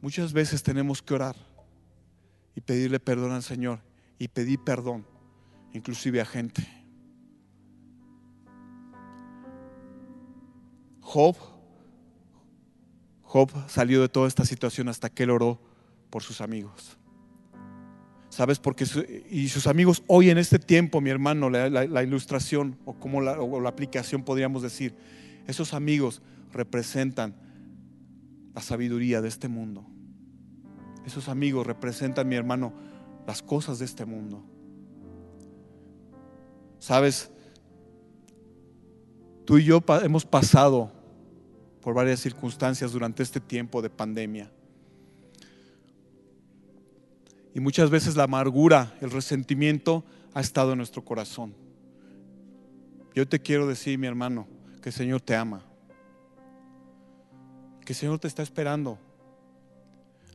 Muchas 0.00 0.32
veces 0.32 0.60
tenemos 0.60 1.00
que 1.00 1.14
orar 1.14 1.47
y 2.58 2.60
pedirle 2.60 2.98
perdón 2.98 3.30
al 3.30 3.44
Señor 3.44 3.78
y 4.18 4.26
pedir 4.26 4.58
perdón, 4.58 5.06
inclusive 5.72 6.20
a 6.20 6.24
gente. 6.24 6.66
Job, 11.00 11.36
Job 13.22 13.52
salió 13.68 14.02
de 14.02 14.08
toda 14.08 14.26
esta 14.26 14.44
situación 14.44 14.88
hasta 14.88 15.08
que 15.08 15.22
él 15.22 15.30
oró 15.30 15.60
por 16.10 16.24
sus 16.24 16.40
amigos. 16.40 16.98
¿Sabes? 18.28 18.58
Porque 18.58 18.86
y 19.30 19.48
sus 19.50 19.68
amigos 19.68 20.02
hoy 20.08 20.30
en 20.30 20.38
este 20.38 20.58
tiempo, 20.58 21.00
mi 21.00 21.10
hermano, 21.10 21.50
la, 21.50 22.02
ilustración 22.02 22.76
o 22.84 22.94
como 22.98 23.20
la, 23.20 23.36
la 23.36 23.68
aplicación 23.68 24.24
podríamos 24.24 24.64
decir, 24.64 24.96
esos 25.46 25.74
amigos 25.74 26.22
representan 26.52 27.36
la 28.52 28.62
sabiduría 28.62 29.22
de 29.22 29.28
este 29.28 29.46
mundo. 29.46 29.86
Esos 31.08 31.30
amigos 31.30 31.66
representan, 31.66 32.28
mi 32.28 32.36
hermano, 32.36 32.70
las 33.26 33.40
cosas 33.40 33.78
de 33.78 33.86
este 33.86 34.04
mundo. 34.04 34.44
¿Sabes? 36.78 37.30
Tú 39.46 39.56
y 39.56 39.64
yo 39.64 39.82
hemos 40.02 40.26
pasado 40.26 40.92
por 41.80 41.94
varias 41.94 42.20
circunstancias 42.20 42.92
durante 42.92 43.22
este 43.22 43.40
tiempo 43.40 43.80
de 43.80 43.88
pandemia. 43.88 44.50
Y 47.54 47.60
muchas 47.60 47.88
veces 47.88 48.14
la 48.14 48.24
amargura, 48.24 48.92
el 49.00 49.10
resentimiento 49.10 50.04
ha 50.34 50.42
estado 50.42 50.72
en 50.72 50.76
nuestro 50.76 51.02
corazón. 51.02 51.54
Yo 53.14 53.26
te 53.26 53.40
quiero 53.40 53.66
decir, 53.66 53.98
mi 53.98 54.06
hermano, 54.06 54.46
que 54.82 54.90
el 54.90 54.94
Señor 54.94 55.22
te 55.22 55.34
ama. 55.34 55.64
Que 57.86 57.94
el 57.94 57.96
Señor 57.96 58.18
te 58.18 58.28
está 58.28 58.42
esperando. 58.42 58.98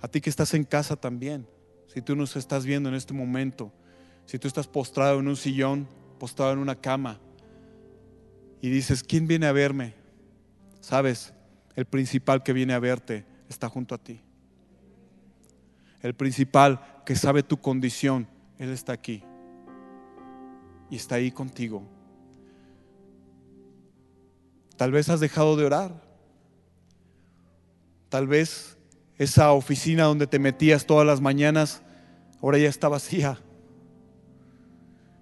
A 0.04 0.10
ti 0.10 0.20
que 0.20 0.30
estás 0.30 0.54
en 0.54 0.66
casa 0.66 0.98
también. 0.98 1.48
Si 1.88 2.02
tú 2.02 2.14
nos 2.14 2.36
estás 2.36 2.66
viendo 2.66 2.90
en 2.90 2.96
este 2.96 3.14
momento. 3.14 3.72
Si 4.26 4.38
tú 4.38 4.50
estás 4.50 4.68
postrado 4.68 5.22
en 5.22 5.30
un 5.30 5.38
sillón, 5.38 5.88
postrado 6.20 6.52
en 6.52 6.60
una 6.60 6.76
cama. 6.76 7.22
Y 8.60 8.70
dices, 8.70 9.02
¿quién 9.02 9.28
viene 9.28 9.46
a 9.46 9.54
verme? 9.54 9.94
Sabes, 10.82 11.34
el 11.78 11.86
principal 11.86 12.44
que 12.44 12.52
viene 12.52 12.74
a 12.74 12.80
verte 12.80 13.26
está 13.48 13.70
junto 13.70 13.96
a 13.96 13.98
ti. 13.98 14.20
El 16.02 16.14
principal 16.16 17.02
que 17.06 17.16
sabe 17.16 17.42
tu 17.42 17.62
condición, 17.62 18.28
Él 18.60 18.72
está 18.72 18.92
aquí. 18.92 19.24
Y 20.90 20.98
está 20.98 21.16
ahí 21.16 21.32
contigo. 21.32 21.82
Tal 24.76 24.92
vez 24.92 25.08
has 25.08 25.22
dejado 25.22 25.56
de 25.56 25.64
orar. 25.64 26.04
Tal 28.10 28.28
vez 28.28 28.78
esa 29.24 29.52
oficina 29.54 30.04
donde 30.04 30.28
te 30.28 30.40
metías 30.40 30.86
todas 30.86 31.06
las 31.06 31.22
mañanas, 31.22 31.82
ahora 32.42 32.58
ya 32.58 32.70
está 32.70 32.88
vacía. 32.88 33.40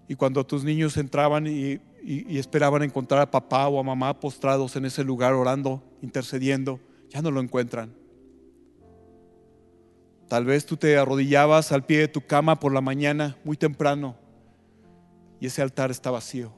Y 0.08 0.16
cuando 0.16 0.46
tus 0.46 0.64
niños 0.64 0.98
entraban 0.98 1.48
y, 1.48 1.80
esperaban 2.04 2.82
encontrar 2.82 3.22
a 3.22 3.32
papá 3.32 3.68
o 3.68 3.80
a 3.80 3.84
mamá 3.84 4.20
postrados 4.20 4.76
en 4.76 4.86
ese 4.86 5.04
lugar 5.04 5.34
orando, 5.34 5.84
intercediendo, 6.02 6.80
ya 7.10 7.22
no 7.22 7.32
lo 7.32 7.40
encuentran. 7.40 7.94
Tal 10.28 10.46
vez 10.46 10.66
tú 10.66 10.78
te 10.78 10.98
arrodillabas 10.98 11.72
al 11.72 11.86
pie 11.86 12.00
de 12.00 12.08
tu 12.08 12.22
cama 12.22 12.60
por 12.60 12.74
la 12.74 12.82
mañana 12.82 13.38
muy 13.44 13.56
temprano 13.56 14.16
y 15.40 15.46
ese 15.46 15.62
altar 15.62 15.92
está 15.92 16.10
vacío. 16.10 16.54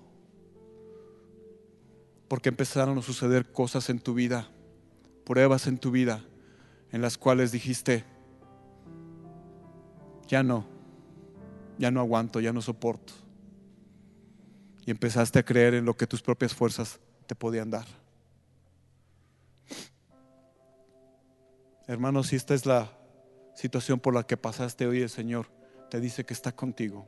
Porque 2.28 2.50
empezaron 2.50 2.98
a 2.98 3.02
suceder 3.02 3.52
cosas 3.52 3.90
en 3.90 4.00
tu 4.00 4.14
vida, 4.14 4.50
pruebas 5.26 5.68
en 5.68 5.78
tu 5.78 5.92
vida, 5.92 6.24
en 6.94 7.02
las 7.02 7.18
cuales 7.18 7.52
dijiste, 7.52 8.06
ya 10.28 10.44
no, 10.44 10.66
ya 11.80 11.90
no 11.90 12.00
aguanto, 12.00 12.40
ya 12.40 12.54
no 12.54 12.62
soporto. 12.62 13.14
Y 14.86 14.92
empezaste 14.92 15.40
a 15.40 15.44
creer 15.44 15.74
en 15.74 15.86
lo 15.86 15.98
que 15.98 16.06
tus 16.06 16.22
propias 16.22 16.54
fuerzas 16.54 17.00
te 17.26 17.34
podían 17.34 17.72
dar. 17.72 17.88
Hermanos, 21.88 22.28
si 22.28 22.36
esta 22.36 22.54
es 22.54 22.68
la 22.68 22.92
situación 23.56 24.00
por 24.00 24.14
la 24.14 24.24
que 24.24 24.38
pasaste 24.38 24.86
hoy, 24.86 25.02
el 25.02 25.10
Señor 25.10 25.48
te 25.90 26.00
dice 26.00 26.26
que 26.26 26.34
está 26.36 26.56
contigo. 26.56 27.08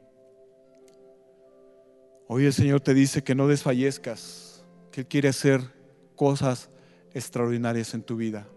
Hoy 2.27 2.45
el 2.45 2.53
Señor 2.53 2.81
te 2.81 2.95
dice 2.95 3.23
que 3.23 3.35
no 3.35 3.47
desfallezcas, 3.47 4.65
que 4.91 5.01
Él 5.01 5.07
quiere 5.07 5.29
hacer 5.29 5.61
cosas 6.15 6.71
extraordinarias 7.13 7.93
en 7.93 8.01
tu 8.01 8.15
vida. 8.15 8.47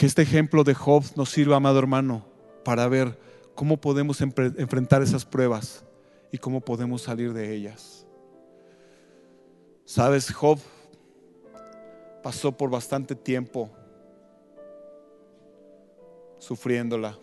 Que 0.00 0.06
este 0.06 0.22
ejemplo 0.22 0.64
de 0.64 0.72
Job 0.72 1.04
nos 1.14 1.28
sirva, 1.28 1.56
amado 1.56 1.78
hermano, 1.78 2.24
para 2.64 2.88
ver 2.88 3.18
cómo 3.54 3.82
podemos 3.82 4.22
enfrentar 4.22 5.02
esas 5.02 5.26
pruebas 5.26 5.84
y 6.32 6.38
cómo 6.38 6.62
podemos 6.62 7.02
salir 7.02 7.34
de 7.34 7.54
ellas. 7.54 8.06
Sabes, 9.84 10.32
Job 10.32 10.58
pasó 12.22 12.50
por 12.50 12.70
bastante 12.70 13.14
tiempo 13.14 13.70
sufriéndola, 16.38 17.18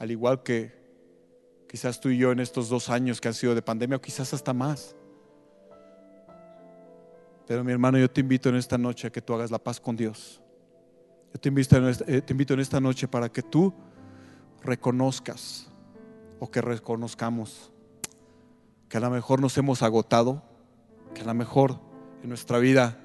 al 0.00 0.10
igual 0.10 0.42
que 0.42 0.72
quizás 1.68 2.00
tú 2.00 2.08
y 2.08 2.18
yo 2.18 2.32
en 2.32 2.40
estos 2.40 2.68
dos 2.68 2.90
años 2.90 3.20
que 3.20 3.28
han 3.28 3.34
sido 3.34 3.54
de 3.54 3.62
pandemia, 3.62 3.98
o 3.98 4.00
quizás 4.00 4.34
hasta 4.34 4.52
más. 4.52 4.96
Pero 7.46 7.62
mi 7.62 7.70
hermano, 7.70 7.96
yo 7.96 8.10
te 8.10 8.22
invito 8.22 8.48
en 8.48 8.56
esta 8.56 8.76
noche 8.76 9.06
a 9.06 9.12
que 9.12 9.22
tú 9.22 9.32
hagas 9.34 9.52
la 9.52 9.60
paz 9.60 9.78
con 9.78 9.94
Dios. 9.94 10.41
Yo 11.32 11.40
te 11.40 11.48
invito, 11.48 11.76
en 11.76 11.88
esta, 11.88 12.04
eh, 12.06 12.20
te 12.20 12.32
invito 12.32 12.54
en 12.54 12.60
esta 12.60 12.80
noche 12.80 13.08
para 13.08 13.30
que 13.30 13.42
tú 13.42 13.72
reconozcas 14.62 15.68
o 16.38 16.50
que 16.50 16.60
reconozcamos 16.60 17.72
que 18.88 18.98
a 18.98 19.00
lo 19.00 19.10
mejor 19.10 19.40
nos 19.40 19.56
hemos 19.56 19.82
agotado, 19.82 20.42
que 21.14 21.22
a 21.22 21.24
lo 21.24 21.32
mejor 21.34 21.80
en 22.22 22.28
nuestra 22.28 22.58
vida 22.58 22.98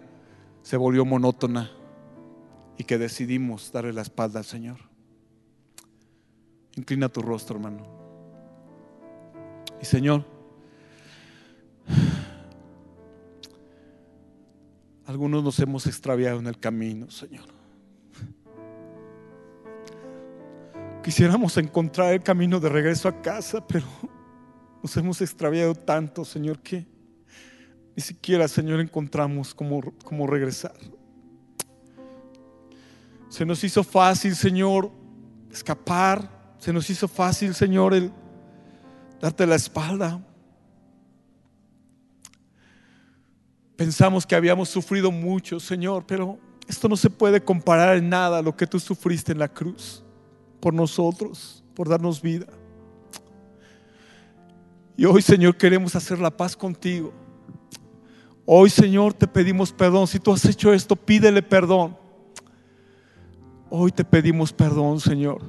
se 0.61 0.75
volvió 0.75 1.05
monótona 1.05 1.71
y 2.77 2.83
que 2.83 2.97
decidimos 2.97 3.71
darle 3.71 3.93
la 3.93 4.01
espalda 4.01 4.39
al 4.39 4.45
Señor. 4.45 4.77
Inclina 6.75 7.07
tu 7.07 7.21
rostro, 7.21 7.55
hermano. 7.55 7.87
Y 9.81 9.85
Señor, 9.85 10.25
algunos 15.05 15.41
nos 15.43 15.57
hemos 15.59 15.87
extraviado 15.87 16.39
en 16.39 16.47
el 16.47 16.59
camino, 16.59 17.09
Señor. 17.09 17.56
Quisiéramos 21.07 21.55
encontrar 21.55 22.11
el 22.11 22.21
camino 22.21 22.59
de 22.59 22.67
regreso 22.67 23.07
a 23.07 23.21
casa, 23.21 23.65
pero 23.65 23.85
nos 24.83 24.97
hemos 24.97 25.21
extraviado 25.21 25.73
tanto, 25.73 26.25
Señor, 26.25 26.59
que 26.59 26.85
ni 27.95 28.03
siquiera, 28.03 28.45
Señor, 28.49 28.81
encontramos 28.81 29.55
cómo, 29.55 29.93
cómo 30.03 30.27
regresar. 30.27 30.75
Se 33.29 33.45
nos 33.45 33.63
hizo 33.63 33.85
fácil, 33.85 34.35
Señor, 34.35 34.91
escapar. 35.49 36.29
Se 36.57 36.73
nos 36.73 36.89
hizo 36.89 37.07
fácil, 37.07 37.53
Señor, 37.53 37.93
el 37.93 38.11
darte 39.21 39.47
la 39.47 39.55
espalda. 39.55 40.21
Pensamos 43.77 44.27
que 44.27 44.35
habíamos 44.35 44.67
sufrido 44.67 45.09
mucho, 45.09 45.61
Señor, 45.61 46.03
pero 46.05 46.37
esto 46.67 46.89
no 46.89 46.97
se 46.97 47.09
puede 47.09 47.41
comparar 47.41 47.95
en 47.95 48.09
nada 48.09 48.39
a 48.39 48.41
lo 48.41 48.57
que 48.57 48.67
tú 48.67 48.77
sufriste 48.77 49.31
en 49.31 49.39
la 49.39 49.47
cruz 49.47 50.03
por 50.59 50.73
nosotros, 50.73 51.63
por 51.75 51.89
darnos 51.89 52.21
vida. 52.21 52.47
Y 54.95 55.05
hoy, 55.05 55.21
Señor, 55.21 55.55
queremos 55.57 55.95
hacer 55.95 56.19
la 56.19 56.35
paz 56.35 56.55
contigo. 56.55 57.13
Hoy, 58.45 58.69
Señor, 58.69 59.13
te 59.13 59.27
pedimos 59.27 59.71
perdón. 59.71 60.07
Si 60.07 60.19
tú 60.19 60.33
has 60.33 60.43
hecho 60.45 60.73
esto, 60.73 60.95
pídele 60.95 61.43
perdón. 61.43 61.95
Hoy 63.69 63.91
te 63.91 64.03
pedimos 64.03 64.53
perdón, 64.53 64.99
Señor. 64.99 65.43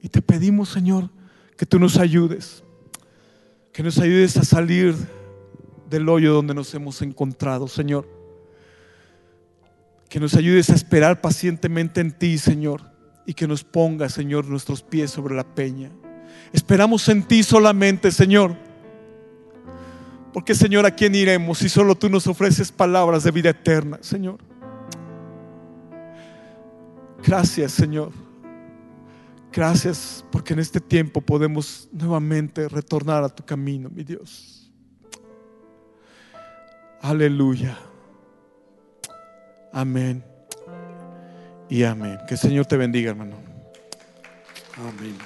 Y 0.00 0.08
te 0.08 0.22
pedimos, 0.22 0.70
Señor, 0.70 1.10
que 1.56 1.66
tú 1.66 1.78
nos 1.78 1.98
ayudes. 1.98 2.62
Que 3.72 3.82
nos 3.82 3.98
ayudes 3.98 4.36
a 4.36 4.44
salir 4.44 4.94
del 5.90 6.08
hoyo 6.08 6.32
donde 6.32 6.54
nos 6.54 6.72
hemos 6.74 7.02
encontrado, 7.02 7.68
Señor. 7.68 8.08
Que 10.08 10.20
nos 10.20 10.34
ayudes 10.34 10.70
a 10.70 10.74
esperar 10.74 11.20
pacientemente 11.20 12.00
en 12.00 12.12
ti, 12.12 12.38
Señor. 12.38 12.91
Y 13.26 13.34
que 13.34 13.46
nos 13.46 13.62
ponga, 13.64 14.08
Señor, 14.08 14.46
nuestros 14.46 14.82
pies 14.82 15.10
sobre 15.10 15.34
la 15.34 15.44
peña. 15.44 15.90
Esperamos 16.52 17.08
en 17.08 17.22
ti 17.22 17.42
solamente, 17.42 18.10
Señor. 18.10 18.56
Porque 20.32 20.54
Señor, 20.54 20.86
¿a 20.86 20.90
quién 20.90 21.14
iremos 21.14 21.58
si 21.58 21.68
solo 21.68 21.94
tú 21.94 22.08
nos 22.08 22.26
ofreces 22.26 22.72
palabras 22.72 23.22
de 23.22 23.30
vida 23.30 23.50
eterna, 23.50 23.98
Señor? 24.00 24.38
Gracias, 27.22 27.72
Señor. 27.72 28.12
Gracias 29.52 30.24
porque 30.32 30.54
en 30.54 30.60
este 30.60 30.80
tiempo 30.80 31.20
podemos 31.20 31.88
nuevamente 31.92 32.68
retornar 32.68 33.22
a 33.22 33.28
tu 33.28 33.44
camino, 33.44 33.90
mi 33.90 34.02
Dios. 34.02 34.70
Aleluya. 37.02 37.78
Amén. 39.72 40.31
Y 41.72 41.84
amén. 41.84 42.18
Que 42.28 42.34
el 42.34 42.38
Señor 42.38 42.66
te 42.66 42.76
bendiga, 42.76 43.08
hermano. 43.08 43.34
Amén. 44.76 45.16